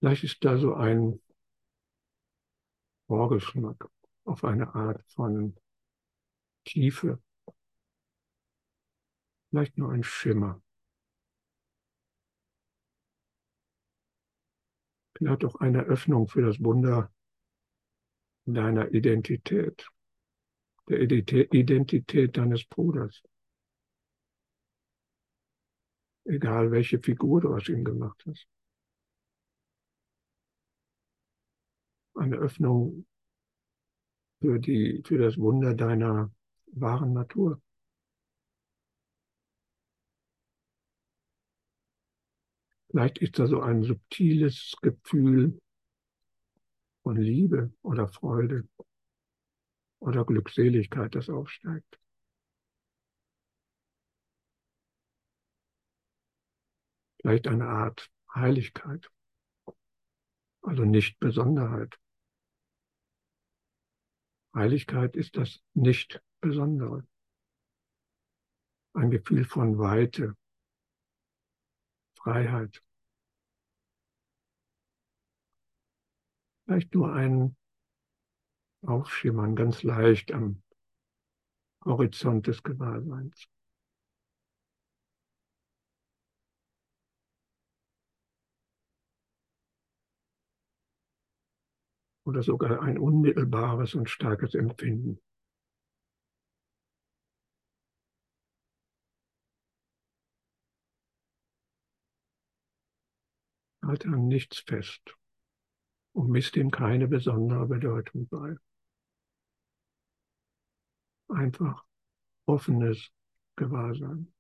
Vielleicht 0.06 0.24
ist 0.24 0.46
da 0.46 0.56
so 0.56 0.76
ein 0.76 1.20
Vorgeschmack 3.08 3.90
auf 4.26 4.44
eine 4.44 4.76
Art 4.76 5.04
von 5.08 5.58
Tiefe. 6.64 7.20
Vielleicht 9.50 9.80
nur 9.80 9.92
ein 9.92 10.04
Schimmer. 10.04 10.62
Vielleicht 15.18 15.44
auch 15.44 15.56
eine 15.56 15.82
Öffnung 15.86 16.28
für 16.28 16.44
das 16.44 16.64
Wunder 16.64 17.12
deiner 18.46 18.94
Identität, 18.94 19.88
der 20.88 21.02
Identität 21.02 22.38
deines 22.38 22.64
Bruders. 22.66 23.24
Egal 26.26 26.70
welche 26.70 27.00
Figur 27.00 27.42
du 27.42 27.56
aus 27.56 27.68
ihm 27.70 27.84
gemacht 27.84 28.24
hast. 28.28 28.48
Eine 32.16 32.38
Öffnung 32.38 33.06
für, 34.42 34.60
die, 34.60 35.02
für 35.06 35.18
das 35.18 35.38
Wunder 35.38 35.74
deiner 35.74 36.32
wahren 36.68 37.14
Natur. 37.14 37.62
Vielleicht 42.90 43.18
ist 43.18 43.40
da 43.40 43.48
so 43.48 43.62
ein 43.62 43.84
subtiles 43.84 44.76
Gefühl 44.82 45.60
von 47.04 47.18
Liebe 47.18 47.74
oder 47.82 48.08
Freude 48.08 48.68
oder 50.00 50.24
Glückseligkeit, 50.24 51.14
das 51.14 51.30
aufsteigt. 51.30 52.00
Vielleicht 57.20 57.48
eine 57.48 57.68
Art 57.68 58.10
Heiligkeit, 58.34 59.10
also 60.62 60.86
nicht 60.86 61.20
Besonderheit. 61.20 62.00
Heiligkeit 64.56 65.18
ist 65.18 65.36
das 65.36 65.62
Nicht-Besondere. 65.74 67.06
Ein 68.94 69.12
Gefühl 69.12 69.44
von 69.44 69.78
Weite, 69.78 70.38
Freiheit. 72.18 72.82
Vielleicht 76.64 76.96
nur 76.96 77.14
ein 77.14 77.58
Aufschimmern 78.82 79.56
ganz 79.56 79.84
leicht 79.84 80.32
am 80.32 80.64
Horizont 81.84 82.48
des 82.48 82.64
Gewahrseins. 82.64 83.48
Oder 92.26 92.42
sogar 92.42 92.82
ein 92.82 92.98
unmittelbares 92.98 93.94
und 93.96 94.10
starkes 94.10 94.56
Empfinden. 94.56 95.22
Halte 103.84 104.08
an 104.08 104.28
nichts 104.28 104.60
fest 104.60 105.16
und 106.14 106.30
misst 106.30 106.56
ihm 106.56 106.72
keine 106.72 107.08
besondere 107.08 107.68
Bedeutung 107.68 108.28
bei. 108.28 108.56
Einfach 111.30 111.86
offenes 112.48 113.12
Gewahrsein. 113.56 114.34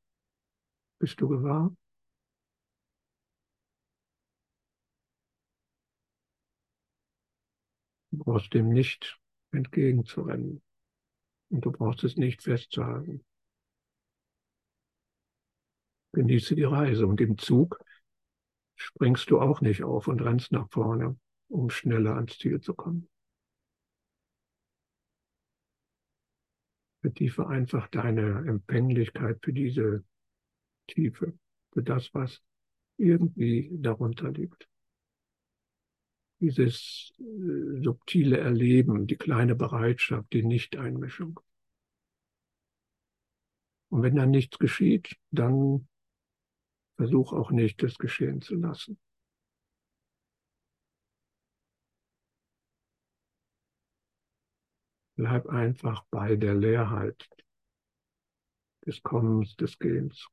Bist 0.99 1.21
du 1.21 1.27
gewahr? 1.27 1.75
Du 8.15 8.23
brauchst 8.23 8.53
dem 8.53 8.69
nicht 8.69 9.19
entgegenzurennen. 9.51 10.61
Und 11.49 11.65
du 11.65 11.71
brauchst 11.71 12.03
es 12.05 12.15
nicht 12.15 12.41
festzuhalten. 12.41 13.25
Genieße 16.13 16.55
die 16.55 16.63
Reise 16.63 17.07
und 17.07 17.19
im 17.19 17.37
Zug 17.37 17.77
springst 18.77 19.29
du 19.29 19.41
auch 19.41 19.59
nicht 19.59 19.83
auf 19.83 20.07
und 20.07 20.21
rennst 20.21 20.53
nach 20.53 20.69
vorne, 20.69 21.19
um 21.49 21.69
schneller 21.69 22.15
ans 22.15 22.37
Ziel 22.37 22.61
zu 22.61 22.73
kommen. 22.73 23.09
Vertiefe 27.01 27.47
einfach 27.47 27.89
deine 27.89 28.47
Empfänglichkeit 28.47 29.39
für 29.43 29.51
diese 29.51 30.05
Tiefe, 30.87 31.37
für 31.73 31.83
das, 31.83 32.13
was 32.13 32.41
irgendwie 32.97 33.69
darunter 33.73 34.31
liegt 34.31 34.69
dieses 36.39 37.13
äh, 37.19 37.81
subtile 37.81 38.37
Erleben, 38.37 39.07
die 39.07 39.15
kleine 39.15 39.55
Bereitschaft, 39.55 40.33
die 40.33 40.43
Nichteinmischung. 40.43 41.39
Und 43.89 44.03
wenn 44.03 44.15
dann 44.15 44.31
nichts 44.31 44.59
geschieht, 44.59 45.15
dann 45.31 45.87
versuch 46.97 47.33
auch 47.33 47.51
nicht, 47.51 47.81
es 47.83 47.97
geschehen 47.97 48.41
zu 48.41 48.55
lassen. 48.55 48.99
Bleib 55.15 55.47
einfach 55.47 56.03
bei 56.11 56.35
der 56.35 56.55
Leerheit 56.55 57.29
des 58.85 59.01
Kommens, 59.01 59.55
des 59.55 59.79
Gehens. 59.79 60.27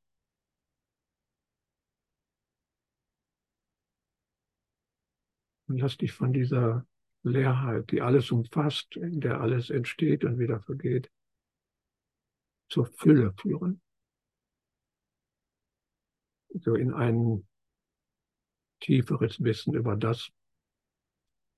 Und 5.72 5.78
lass 5.78 5.96
dich 5.96 6.12
von 6.12 6.34
dieser 6.34 6.86
Leerheit, 7.22 7.90
die 7.92 8.02
alles 8.02 8.30
umfasst, 8.30 8.94
in 8.94 9.22
der 9.22 9.40
alles 9.40 9.70
entsteht 9.70 10.22
und 10.22 10.38
wieder 10.38 10.60
vergeht, 10.60 11.10
zur 12.68 12.84
Fülle 12.84 13.32
führen. 13.40 13.80
So 16.52 16.74
in 16.74 16.92
ein 16.92 17.48
tieferes 18.80 19.42
Wissen 19.42 19.72
über 19.72 19.96
das, 19.96 20.30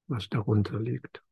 was 0.07 0.29
darunter 0.29 0.79
liegt. 0.79 1.25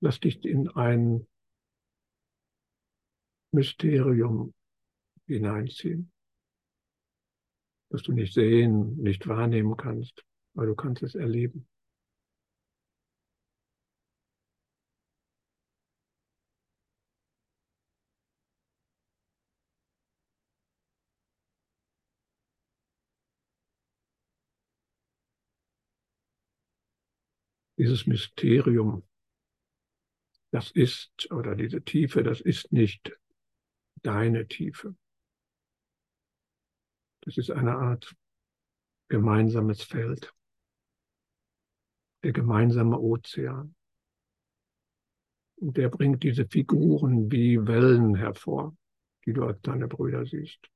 Lass 0.00 0.20
dich 0.20 0.42
in 0.42 0.70
ein 0.70 1.26
Mysterium 3.52 4.54
hineinziehen 5.26 6.10
das 7.90 8.02
du 8.02 8.12
nicht 8.12 8.34
sehen, 8.34 8.96
nicht 8.96 9.26
wahrnehmen 9.28 9.76
kannst, 9.76 10.24
weil 10.54 10.66
du 10.66 10.74
kannst 10.74 11.02
es 11.02 11.14
erleben. 11.14 11.68
Dieses 27.78 28.06
Mysterium, 28.06 29.02
das 30.50 30.70
ist, 30.70 31.30
oder 31.30 31.54
diese 31.54 31.82
Tiefe, 31.82 32.22
das 32.22 32.40
ist 32.40 32.72
nicht 32.72 33.12
deine 34.02 34.48
Tiefe. 34.48 34.94
Das 37.26 37.36
ist 37.38 37.50
eine 37.50 37.76
Art 37.76 38.16
gemeinsames 39.08 39.82
Feld, 39.82 40.32
der 42.22 42.32
gemeinsame 42.32 42.98
Ozean. 42.98 43.74
Und 45.56 45.76
der 45.76 45.88
bringt 45.88 46.22
diese 46.22 46.46
Figuren 46.46 47.30
wie 47.30 47.66
Wellen 47.66 48.14
hervor, 48.14 48.76
die 49.24 49.32
du 49.32 49.44
als 49.44 49.60
deine 49.62 49.88
Brüder 49.88 50.24
siehst. 50.24 50.70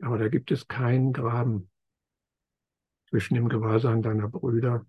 Aber 0.00 0.18
da 0.18 0.28
gibt 0.28 0.52
es 0.52 0.68
keinen 0.68 1.12
Graben 1.12 1.70
zwischen 3.08 3.34
dem 3.34 3.48
Gewahrsein 3.48 4.02
deiner 4.02 4.28
Brüder 4.28 4.86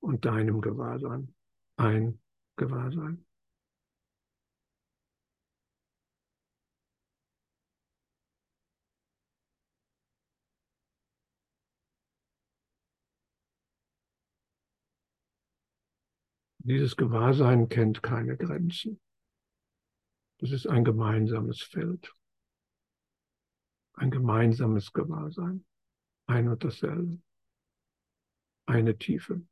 und 0.00 0.24
deinem 0.26 0.60
Gewahrsein. 0.60 1.34
Ein 1.76 2.20
Gewahrsein. 2.56 3.24
Dieses 16.66 16.96
Gewahrsein 16.96 17.68
kennt 17.68 18.02
keine 18.02 18.38
Grenzen. 18.38 18.98
Das 20.38 20.50
ist 20.50 20.66
ein 20.66 20.82
gemeinsames 20.82 21.60
Feld. 21.60 22.14
Ein 23.92 24.10
gemeinsames 24.10 24.94
Gewahrsein. 24.94 25.66
Ein 26.26 26.48
und 26.48 26.64
dasselbe. 26.64 27.20
Eine 28.64 28.96
Tiefe. 28.96 29.46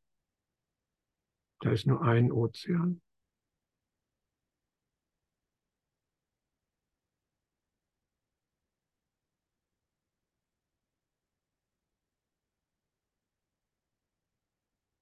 Da 1.61 1.73
ist 1.73 1.87
nur 1.87 2.01
ein 2.01 2.33
Ozean. 2.33 3.03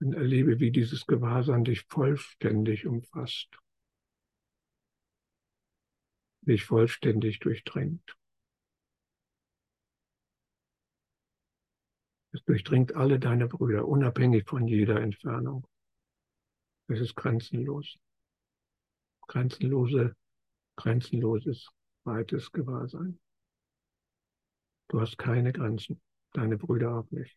Und 0.00 0.14
erlebe, 0.14 0.60
wie 0.60 0.70
dieses 0.70 1.06
Gewahrsein 1.06 1.64
dich 1.64 1.82
vollständig 1.82 2.86
umfasst, 2.86 3.58
dich 6.42 6.64
vollständig 6.64 7.38
durchdringt. 7.40 8.16
Es 12.32 12.42
durchdringt 12.44 12.94
alle 12.94 13.18
deine 13.18 13.48
Brüder, 13.48 13.86
unabhängig 13.86 14.48
von 14.48 14.66
jeder 14.66 15.00
Entfernung. 15.00 15.66
Es 16.86 17.00
ist 17.00 17.16
grenzenlos. 17.16 17.98
Grenzenlose, 19.26 20.16
grenzenloses, 20.76 21.68
weites 22.04 22.50
Gewahrsein. 22.52 23.20
Du 24.88 25.00
hast 25.00 25.18
keine 25.18 25.52
Grenzen, 25.52 26.00
deine 26.32 26.56
Brüder 26.56 26.96
auch 26.96 27.10
nicht. 27.10 27.36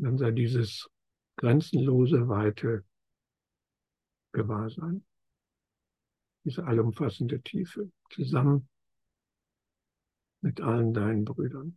Dann 0.00 0.16
sei 0.16 0.30
dieses 0.30 0.90
grenzenlose, 1.36 2.28
weite 2.28 2.84
Gewahrsein, 4.32 5.04
diese 6.44 6.64
allumfassende 6.64 7.42
Tiefe, 7.42 7.90
zusammen 8.10 8.68
mit 10.42 10.60
allen 10.60 10.94
deinen 10.94 11.24
Brüdern. 11.24 11.76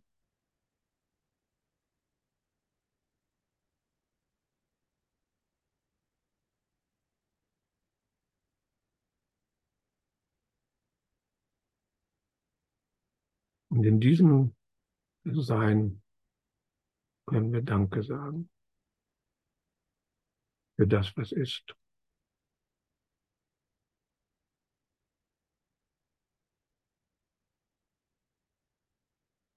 Und 13.68 13.84
in 13.84 14.00
diesem 14.00 14.54
Sein 15.24 16.03
können 17.26 17.52
wir 17.52 17.62
Danke 17.62 18.02
sagen 18.02 18.50
für 20.76 20.86
das, 20.86 21.16
was 21.16 21.32
ist. 21.32 21.74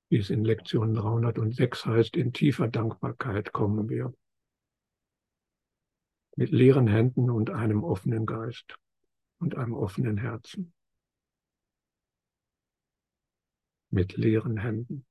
wie 0.10 0.18
es 0.18 0.30
in 0.30 0.44
Lektion 0.44 0.94
306 0.94 1.86
heißt, 1.86 2.16
in 2.16 2.34
tiefer 2.34 2.68
Dankbarkeit 2.68 3.52
kommen 3.52 3.90
wir. 3.90 4.14
Mit 6.36 6.52
leeren 6.52 6.88
Händen 6.88 7.30
und 7.30 7.50
einem 7.50 7.84
offenen 7.84 8.26
Geist 8.26 8.78
und 9.40 9.56
einem 9.56 9.74
offenen 9.74 10.18
Herzen. 10.18 10.74
Mit 13.90 14.16
leeren 14.18 14.58
Händen. 14.58 15.07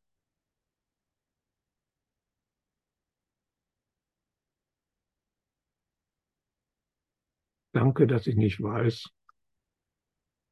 Danke, 7.77 8.07
dass 8.07 8.27
ich 8.27 8.37
nicht 8.37 8.63
weiß, 8.63 9.11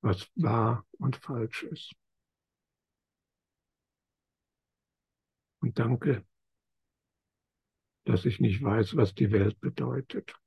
was 0.03 0.31
wahr 0.35 0.85
und 0.99 1.17
falsch 1.17 1.63
ist. 1.63 1.95
Und 5.63 5.79
danke, 5.79 6.27
dass 8.05 8.27
ich 8.27 8.41
nicht 8.41 8.63
weiß, 8.63 8.97
was 8.97 9.15
die 9.15 9.33
Welt 9.33 9.59
bedeutet. 9.59 10.39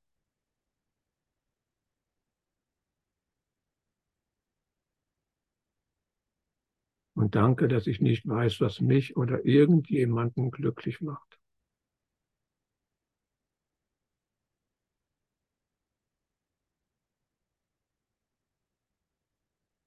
Und 7.16 7.34
danke, 7.34 7.66
dass 7.66 7.88
ich 7.88 8.00
nicht 8.00 8.24
weiß, 8.28 8.60
was 8.60 8.80
mich 8.80 9.16
oder 9.16 9.44
irgendjemanden 9.44 10.52
glücklich 10.52 11.00
macht. 11.00 11.37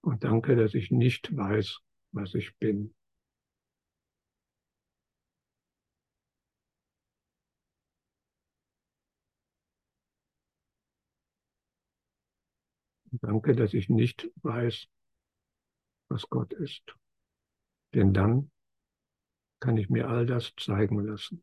Und 0.02 0.24
danke, 0.24 0.56
dass 0.56 0.76
ich 0.76 0.92
nicht 0.92 1.36
weiß, 1.36 1.80
was 2.12 2.36
ich 2.36 2.56
bin. 2.58 2.94
Danke, 13.22 13.56
dass 13.56 13.74
ich 13.74 13.90
nicht 13.90 14.30
weiß, 14.44 14.88
was 16.10 16.30
Gott 16.30 16.54
ist. 16.54 16.96
Denn 17.94 18.14
dann 18.14 18.52
kann 19.62 19.78
ich 19.78 19.90
mir 19.90 20.10
all 20.10 20.26
das 20.26 20.54
zeigen 20.58 21.00
lassen. 21.06 21.42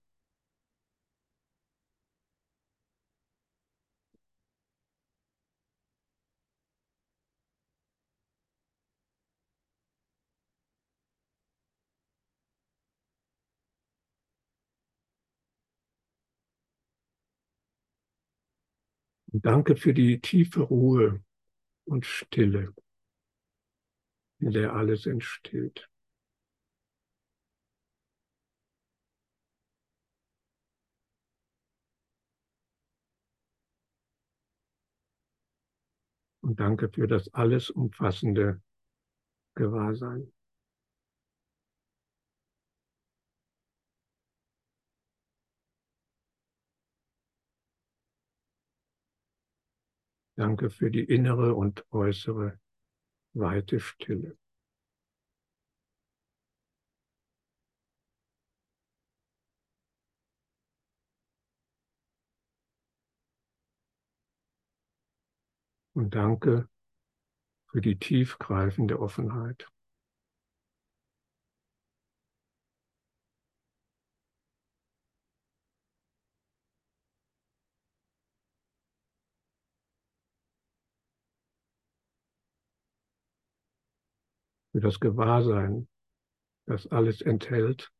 Und 19.30 19.44
danke 19.44 19.76
für 19.76 19.92
die 19.92 20.20
tiefe 20.20 20.62
Ruhe 20.62 21.22
und 21.84 22.06
Stille, 22.06 22.74
in 24.40 24.52
der 24.52 24.72
alles 24.74 25.06
entsteht. 25.06 25.88
Und 36.40 36.60
danke 36.60 36.88
für 36.88 37.06
das 37.06 37.32
alles 37.34 37.68
umfassende 37.68 38.62
Gewahrsein. 39.54 40.32
Danke 50.38 50.70
für 50.70 50.92
die 50.92 51.02
innere 51.02 51.56
und 51.56 51.84
äußere 51.90 52.60
weite 53.34 53.80
Stille. 53.80 54.38
Und 65.92 66.14
danke 66.14 66.68
für 67.66 67.80
die 67.80 67.98
tiefgreifende 67.98 69.00
Offenheit. 69.00 69.68
Für 84.78 84.82
das 84.82 85.00
Gewahrsein, 85.00 85.88
das 86.66 86.86
alles 86.86 87.20
enthält 87.20 87.90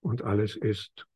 und 0.00 0.22
alles 0.22 0.54
ist. 0.54 1.08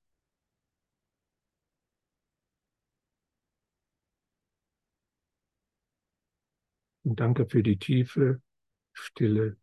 Und 7.05 7.21
danke 7.21 7.47
für 7.47 7.63
die 7.63 7.79
tiefe, 7.79 8.43
stille 8.93 9.57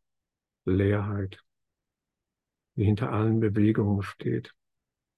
Leerheit, 0.64 1.44
die 2.78 2.86
hinter 2.86 3.12
allen 3.12 3.42
Bewegungen 3.42 4.04
steht 4.04 4.56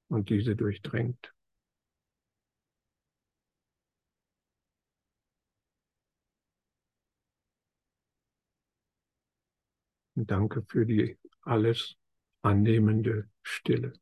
und 0.08 0.32
diese 0.32 0.56
durchdrängt. 0.56 1.32
Und 10.20 10.30
danke 10.32 10.64
für 10.68 10.86
die 10.86 11.18
alles 11.44 11.96
annehmende 12.42 13.30
Stille. 13.42 13.94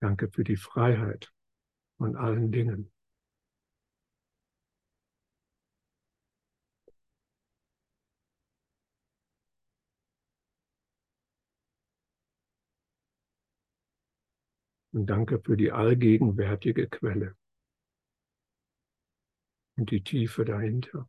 Danke 0.00 0.28
für 0.32 0.42
die 0.42 0.56
Freiheit 0.56 1.32
von 1.96 2.16
allen 2.16 2.50
Dingen. 2.50 2.93
Und 14.94 15.06
danke 15.06 15.40
für 15.40 15.56
die 15.56 15.72
allgegenwärtige 15.72 16.88
Quelle 16.88 17.36
und 19.76 19.90
die 19.90 20.02
Tiefe 20.02 20.44
dahinter. 20.44 21.08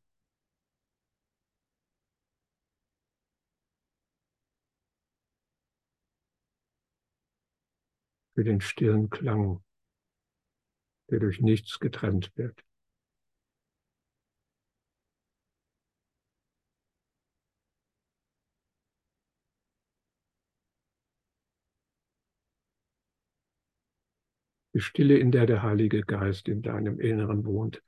für 8.33 8.43
den 8.43 8.59
stillen 8.59 9.09
Klang, 9.09 9.63
der 11.09 11.19
durch 11.19 11.39
nichts 11.39 11.79
getrennt 11.79 12.35
wird. 12.35 12.64
Die 24.75 24.81
Stille, 24.81 25.17
in 25.17 25.31
der 25.31 25.47
der 25.47 25.63
Heilige 25.63 26.03
Geist 26.03 26.47
in 26.47 26.61
deinem 26.61 26.99
Inneren 26.99 27.45
wohnt, 27.45 27.81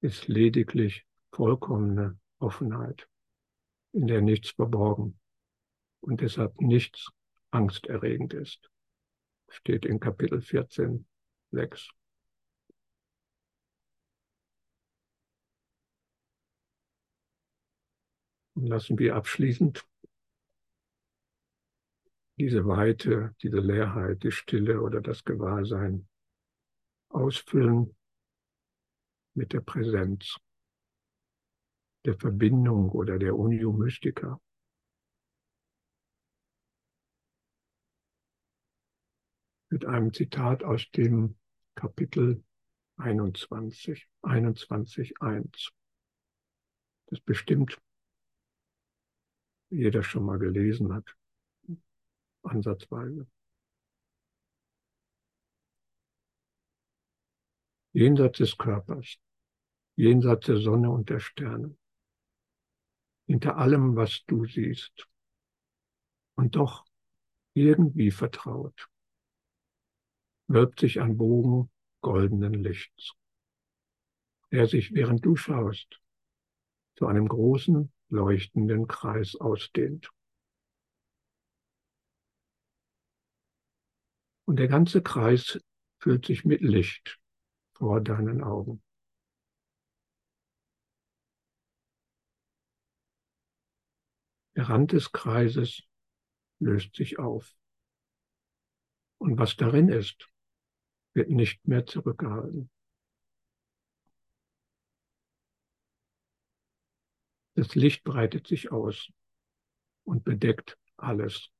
ist 0.00 0.28
lediglich 0.28 1.04
vollkommene 1.32 2.16
Offenheit, 2.38 3.08
in 3.92 4.06
der 4.06 4.20
nichts 4.20 4.50
verborgen 4.50 5.18
und 6.00 6.20
deshalb 6.20 6.60
nichts 6.60 7.10
angsterregend 7.50 8.32
ist 8.32 8.70
steht 9.52 9.84
in 9.84 10.00
Kapitel 10.00 10.40
14, 10.40 11.06
6. 11.50 11.90
Und 18.54 18.66
lassen 18.66 18.98
wir 18.98 19.16
abschließend 19.16 19.86
diese 22.42 22.66
Weite, 22.66 23.36
diese 23.40 23.60
Leerheit, 23.60 24.24
die 24.24 24.32
Stille 24.32 24.80
oder 24.80 25.00
das 25.00 25.22
Gewahrsein 25.22 26.08
ausfüllen 27.08 27.94
mit 29.34 29.52
der 29.52 29.60
Präsenz, 29.60 30.38
der 32.04 32.18
Verbindung 32.18 32.90
oder 32.90 33.20
der 33.20 33.36
Unio 33.36 33.72
Mystica. 33.72 34.40
mit 39.70 39.86
einem 39.86 40.12
Zitat 40.12 40.64
aus 40.64 40.90
dem 40.90 41.38
Kapitel 41.76 42.44
21, 42.96 44.06
21.1. 44.22 45.70
Das 47.06 47.20
bestimmt 47.20 47.80
jeder 49.70 50.02
schon 50.02 50.24
mal 50.24 50.38
gelesen 50.38 50.92
hat, 50.92 51.16
ansatzweise. 52.42 53.26
Jenseits 57.92 58.38
des 58.38 58.56
Körpers, 58.56 59.18
jenseits 59.96 60.46
der 60.46 60.56
Sonne 60.58 60.90
und 60.90 61.10
der 61.10 61.20
Sterne, 61.20 61.76
hinter 63.26 63.56
allem, 63.56 63.96
was 63.96 64.24
du 64.26 64.46
siehst, 64.46 65.08
und 66.34 66.56
doch 66.56 66.84
irgendwie 67.54 68.10
vertraut, 68.10 68.88
wölbt 70.48 70.80
sich 70.80 71.00
ein 71.00 71.16
Bogen 71.16 71.70
goldenen 72.00 72.54
Lichts, 72.54 73.12
der 74.50 74.66
sich, 74.66 74.92
während 74.92 75.24
du 75.24 75.36
schaust, 75.36 76.00
zu 76.96 77.06
einem 77.06 77.28
großen 77.28 77.92
leuchtenden 78.08 78.86
Kreis 78.86 79.36
ausdehnt. 79.36 80.10
Und 84.44 84.56
der 84.56 84.68
ganze 84.68 85.02
Kreis 85.02 85.60
füllt 86.00 86.26
sich 86.26 86.44
mit 86.44 86.60
Licht 86.60 87.20
vor 87.74 88.00
deinen 88.00 88.42
Augen. 88.42 88.82
Der 94.56 94.68
Rand 94.68 94.92
des 94.92 95.12
Kreises 95.12 95.82
löst 96.58 96.94
sich 96.94 97.18
auf. 97.18 97.54
Und 99.18 99.38
was 99.38 99.56
darin 99.56 99.88
ist, 99.88 100.28
wird 101.14 101.30
nicht 101.30 101.66
mehr 101.66 101.86
zurückgehalten. 101.86 102.70
Das 107.54 107.74
Licht 107.74 108.02
breitet 108.02 108.46
sich 108.46 108.72
aus 108.72 109.10
und 110.04 110.24
bedeckt 110.24 110.78
alles, 110.96 111.50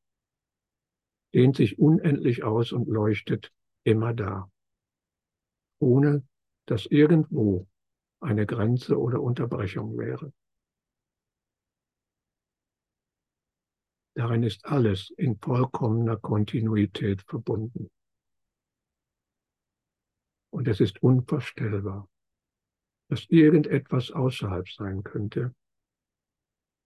dehnt 1.35 1.57
sich 1.57 1.79
unendlich 1.79 2.45
aus 2.45 2.73
und 2.73 2.89
leuchtet 2.89 3.53
immer 3.85 4.15
da, 4.15 4.51
ohne 5.81 6.27
dass 6.67 6.87
irgendwo 6.87 7.67
eine 8.21 8.47
Grenze 8.47 8.99
oder 8.99 9.21
Unterbrechung 9.21 9.99
wäre. 9.99 10.33
Darin 14.15 14.43
ist 14.43 14.67
alles 14.67 15.11
in 15.17 15.39
vollkommener 15.39 16.19
Kontinuität 16.19 17.23
verbunden. 17.23 17.91
Und 20.51 20.69
es 20.69 20.81
ist 20.81 21.03
unvorstellbar, 21.03 22.09
dass 23.09 23.25
irgendetwas 23.31 24.11
außerhalb 24.11 24.69
sein 24.69 25.03
könnte, 25.03 25.55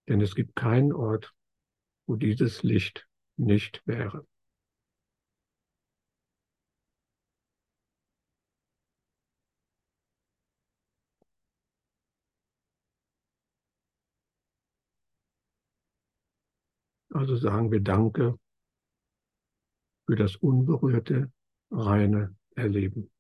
denn 0.09 0.21
es 0.21 0.37
gibt 0.37 0.55
keinen 0.55 0.93
Ort, 0.93 1.35
wo 2.07 2.15
dieses 2.15 2.63
Licht 2.63 3.09
nicht 3.37 3.83
wäre. 3.87 4.25
Also 17.17 17.35
sagen 17.37 17.73
wir 17.73 17.81
Danke 17.81 18.39
für 20.05 20.17
das 20.17 20.37
unberührte, 20.37 21.33
reine 21.71 22.37
Erleben. 22.55 23.11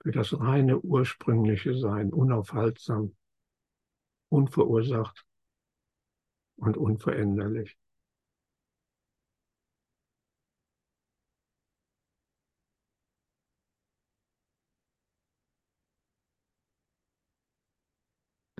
Für 0.00 0.12
das 0.12 0.38
reine, 0.38 0.78
ursprüngliche 0.78 1.76
Sein, 1.76 2.12
unaufhaltsam, 2.12 3.16
unverursacht 4.30 5.26
und 6.56 6.76
unveränderlich. 6.76 7.76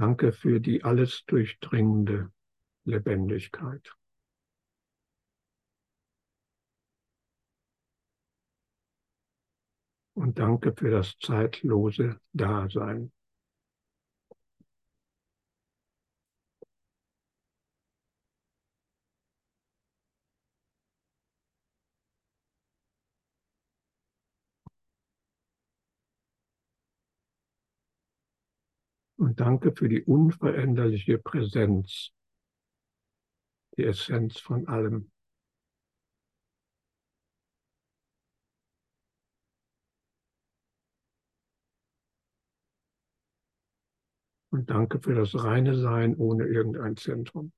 Danke 0.02 0.32
für 0.32 0.58
die 0.58 0.82
alles 0.82 1.24
durchdringende 1.26 2.32
Lebendigkeit. 2.82 3.94
Und 10.14 10.40
danke 10.40 10.74
für 10.76 10.90
das 10.90 11.16
zeitlose 11.20 12.18
Dasein. 12.32 13.12
Und 29.32 29.40
danke 29.40 29.72
für 29.74 29.88
die 29.88 30.02
unveränderliche 30.02 31.16
Präsenz, 31.16 32.12
die 33.78 33.84
Essenz 33.84 34.38
von 34.38 34.68
allem. 34.68 35.10
Und 44.50 44.68
danke 44.68 45.00
für 45.00 45.14
das 45.14 45.34
reine 45.42 45.78
Sein 45.78 46.14
ohne 46.14 46.44
irgendein 46.44 46.98
Zentrum. 46.98 47.54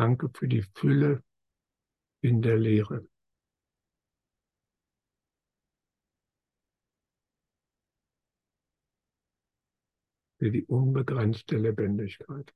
Danke 0.00 0.30
für 0.34 0.48
die 0.48 0.62
Fülle 0.62 1.22
in 2.22 2.40
der 2.40 2.56
Lehre. 2.56 3.06
Für 10.38 10.50
die 10.50 10.64
unbegrenzte 10.64 11.58
Lebendigkeit. 11.58 12.50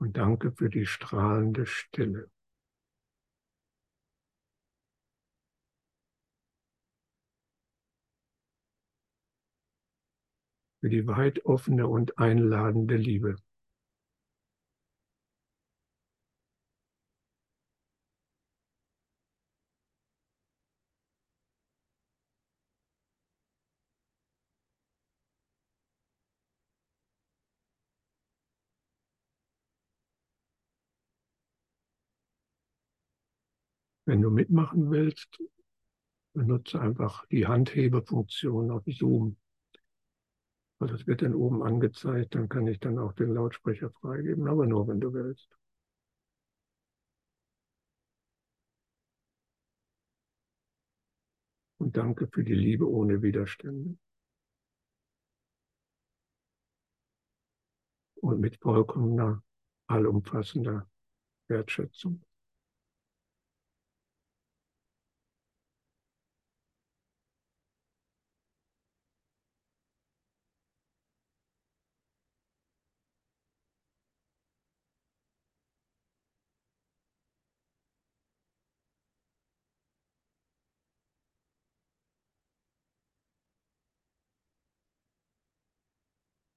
Und 0.00 0.16
danke 0.16 0.50
für 0.50 0.68
die 0.68 0.86
strahlende 0.86 1.66
Stille. 1.66 2.33
Für 10.84 10.90
die 10.90 11.06
weit 11.06 11.46
offene 11.46 11.88
und 11.88 12.18
einladende 12.18 12.96
Liebe. 12.96 13.36
Wenn 34.04 34.20
du 34.20 34.30
mitmachen 34.30 34.90
willst, 34.90 35.42
benutze 36.34 36.78
einfach 36.78 37.24
die 37.28 37.46
Handhebefunktion 37.46 38.70
auf 38.70 38.82
Zoom. 38.84 39.38
Weil 40.84 40.90
das 40.90 41.06
wird 41.06 41.22
dann 41.22 41.34
oben 41.34 41.62
angezeigt, 41.62 42.34
dann 42.34 42.50
kann 42.50 42.66
ich 42.66 42.78
dann 42.78 42.98
auch 42.98 43.14
den 43.14 43.32
Lautsprecher 43.32 43.88
freigeben, 43.88 44.46
aber 44.46 44.66
nur, 44.66 44.86
wenn 44.86 45.00
du 45.00 45.14
willst. 45.14 45.48
Und 51.78 51.96
danke 51.96 52.28
für 52.30 52.44
die 52.44 52.52
Liebe 52.52 52.86
ohne 52.86 53.22
Widerstände. 53.22 53.96
Und 58.16 58.40
mit 58.40 58.58
vollkommener, 58.60 59.42
allumfassender 59.86 60.86
Wertschätzung. 61.48 62.22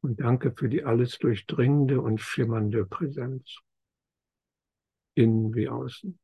Und 0.08 0.22
danke 0.22 0.54
für 0.56 0.70
die 0.70 0.86
alles 0.86 1.18
durchdringende 1.20 2.00
und 2.00 2.22
schimmernde 2.22 2.86
Präsenz. 2.86 3.60
Innen 5.16 5.54
wie 5.54 5.68
außen. 5.68 6.18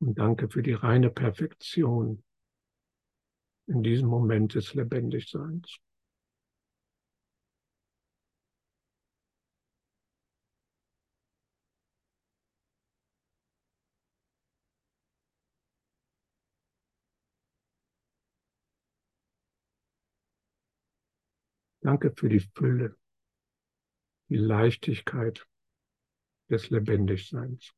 Und 0.00 0.18
danke 0.18 0.48
für 0.48 0.62
die 0.62 0.72
reine 0.72 1.10
Perfektion 1.10 2.24
in 3.66 3.82
diesem 3.82 4.08
Moment 4.08 4.54
des 4.54 4.72
Lebendigseins. 4.72 5.78
Danke 21.88 22.12
für 22.14 22.28
die 22.28 22.40
Fülle, 22.40 22.98
die 24.28 24.36
Leichtigkeit 24.36 25.48
des 26.50 26.68
Lebendigseins. 26.68 27.72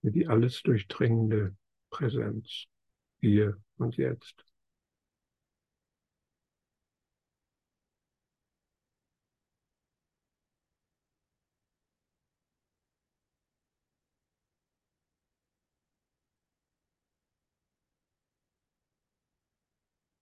Für 0.00 0.10
die 0.10 0.26
alles 0.26 0.60
durchdringende 0.64 1.56
Präsenz 1.90 2.66
hier 3.20 3.62
und 3.76 3.98
jetzt. 3.98 4.49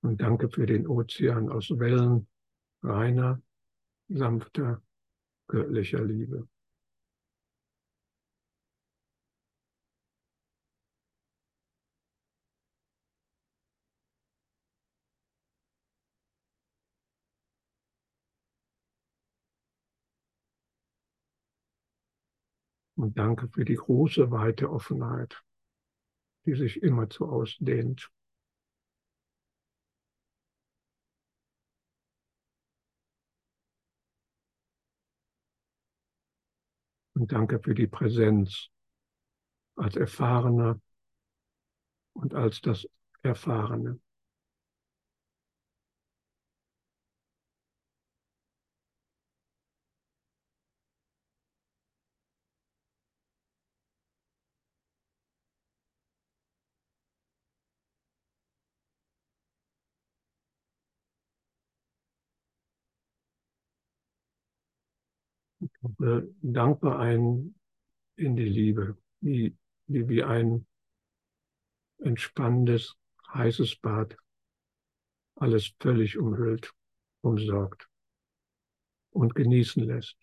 Und 0.08 0.22
danke 0.22 0.48
für 0.48 0.64
den 0.64 0.86
Ozean 0.86 1.50
aus 1.50 1.68
Wellen, 1.68 2.28
reiner, 2.82 3.42
sanfter, 4.08 4.82
göttlicher 5.48 6.02
Liebe. 6.02 6.48
Und 22.96 23.18
danke 23.18 23.50
für 23.50 23.66
die 23.66 23.74
große, 23.74 24.30
weite 24.30 24.70
Offenheit, 24.70 25.44
die 26.46 26.54
sich 26.54 26.82
immerzu 26.82 27.28
ausdehnt. 27.28 28.10
Und 37.18 37.32
danke 37.32 37.58
für 37.58 37.74
die 37.74 37.88
Präsenz 37.88 38.68
als 39.74 39.96
Erfahrener 39.96 40.80
und 42.12 42.32
als 42.32 42.60
das 42.60 42.88
Erfahrene. 43.22 43.98
Äh, 66.00 66.22
dankbar 66.42 66.98
ein 66.98 67.54
in 68.16 68.36
die 68.36 68.48
Liebe, 68.48 68.96
wie, 69.20 69.56
wie, 69.86 70.08
wie 70.08 70.22
ein 70.22 70.66
entspannendes, 71.98 72.96
heißes 73.32 73.76
Bad, 73.76 74.16
alles 75.36 75.72
völlig 75.80 76.18
umhüllt, 76.18 76.72
umsorgt 77.20 77.88
und 79.10 79.34
genießen 79.34 79.82
lässt. 79.84 80.16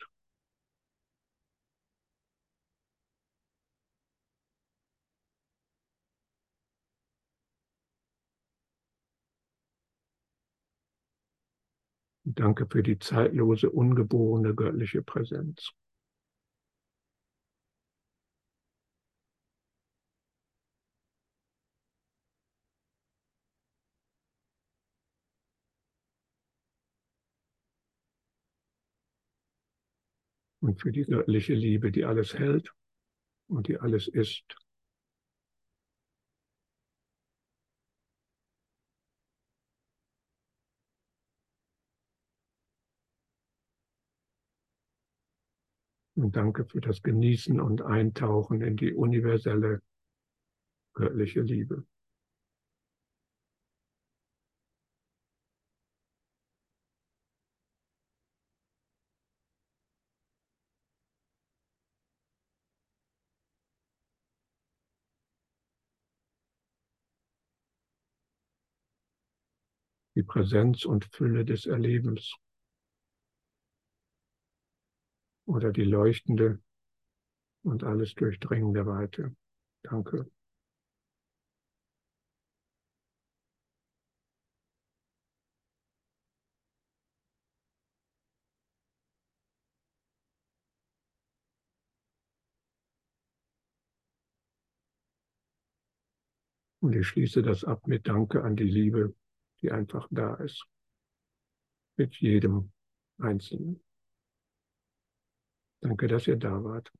Danke 12.35 12.67
für 12.69 12.83
die 12.83 12.99
zeitlose, 12.99 13.69
ungeborene 13.69 14.53
göttliche 14.53 15.01
Präsenz. 15.01 15.71
Und 30.61 30.81
für 30.81 30.91
die 30.91 31.03
göttliche 31.03 31.53
Liebe, 31.53 31.91
die 31.91 32.05
alles 32.05 32.33
hält 32.33 32.73
und 33.47 33.67
die 33.67 33.77
alles 33.79 34.07
ist. 34.07 34.55
Und 46.25 46.35
danke 46.35 46.65
für 46.65 46.81
das 46.81 47.03
Genießen 47.03 47.61
und 47.61 47.83
Eintauchen 47.83 48.63
in 48.63 48.77
die 48.77 48.95
universelle 48.95 49.83
göttliche 50.95 51.41
Liebe. 51.41 51.85
Die 70.15 70.23
Präsenz 70.23 70.85
und 70.85 71.05
Fülle 71.05 71.45
des 71.45 71.67
Erlebens. 71.67 72.35
Oder 75.45 75.71
die 75.71 75.83
leuchtende 75.83 76.59
und 77.63 77.83
alles 77.83 78.13
durchdringende 78.15 78.85
Weite. 78.85 79.35
Danke. 79.83 80.29
Und 96.85 96.95
ich 96.95 97.07
schließe 97.07 97.41
das 97.41 97.63
ab 97.63 97.87
mit 97.87 98.07
Danke 98.07 98.43
an 98.43 98.55
die 98.55 98.63
Liebe, 98.63 99.15
die 99.61 99.71
einfach 99.71 100.07
da 100.11 100.35
ist. 100.35 100.67
Mit 101.97 102.13
jedem 102.17 102.71
Einzelnen. 103.17 103.84
Danke, 105.85 106.07
dass 106.07 106.25
ihr 106.25 106.35
da 106.35 106.63
wart. 106.63 106.91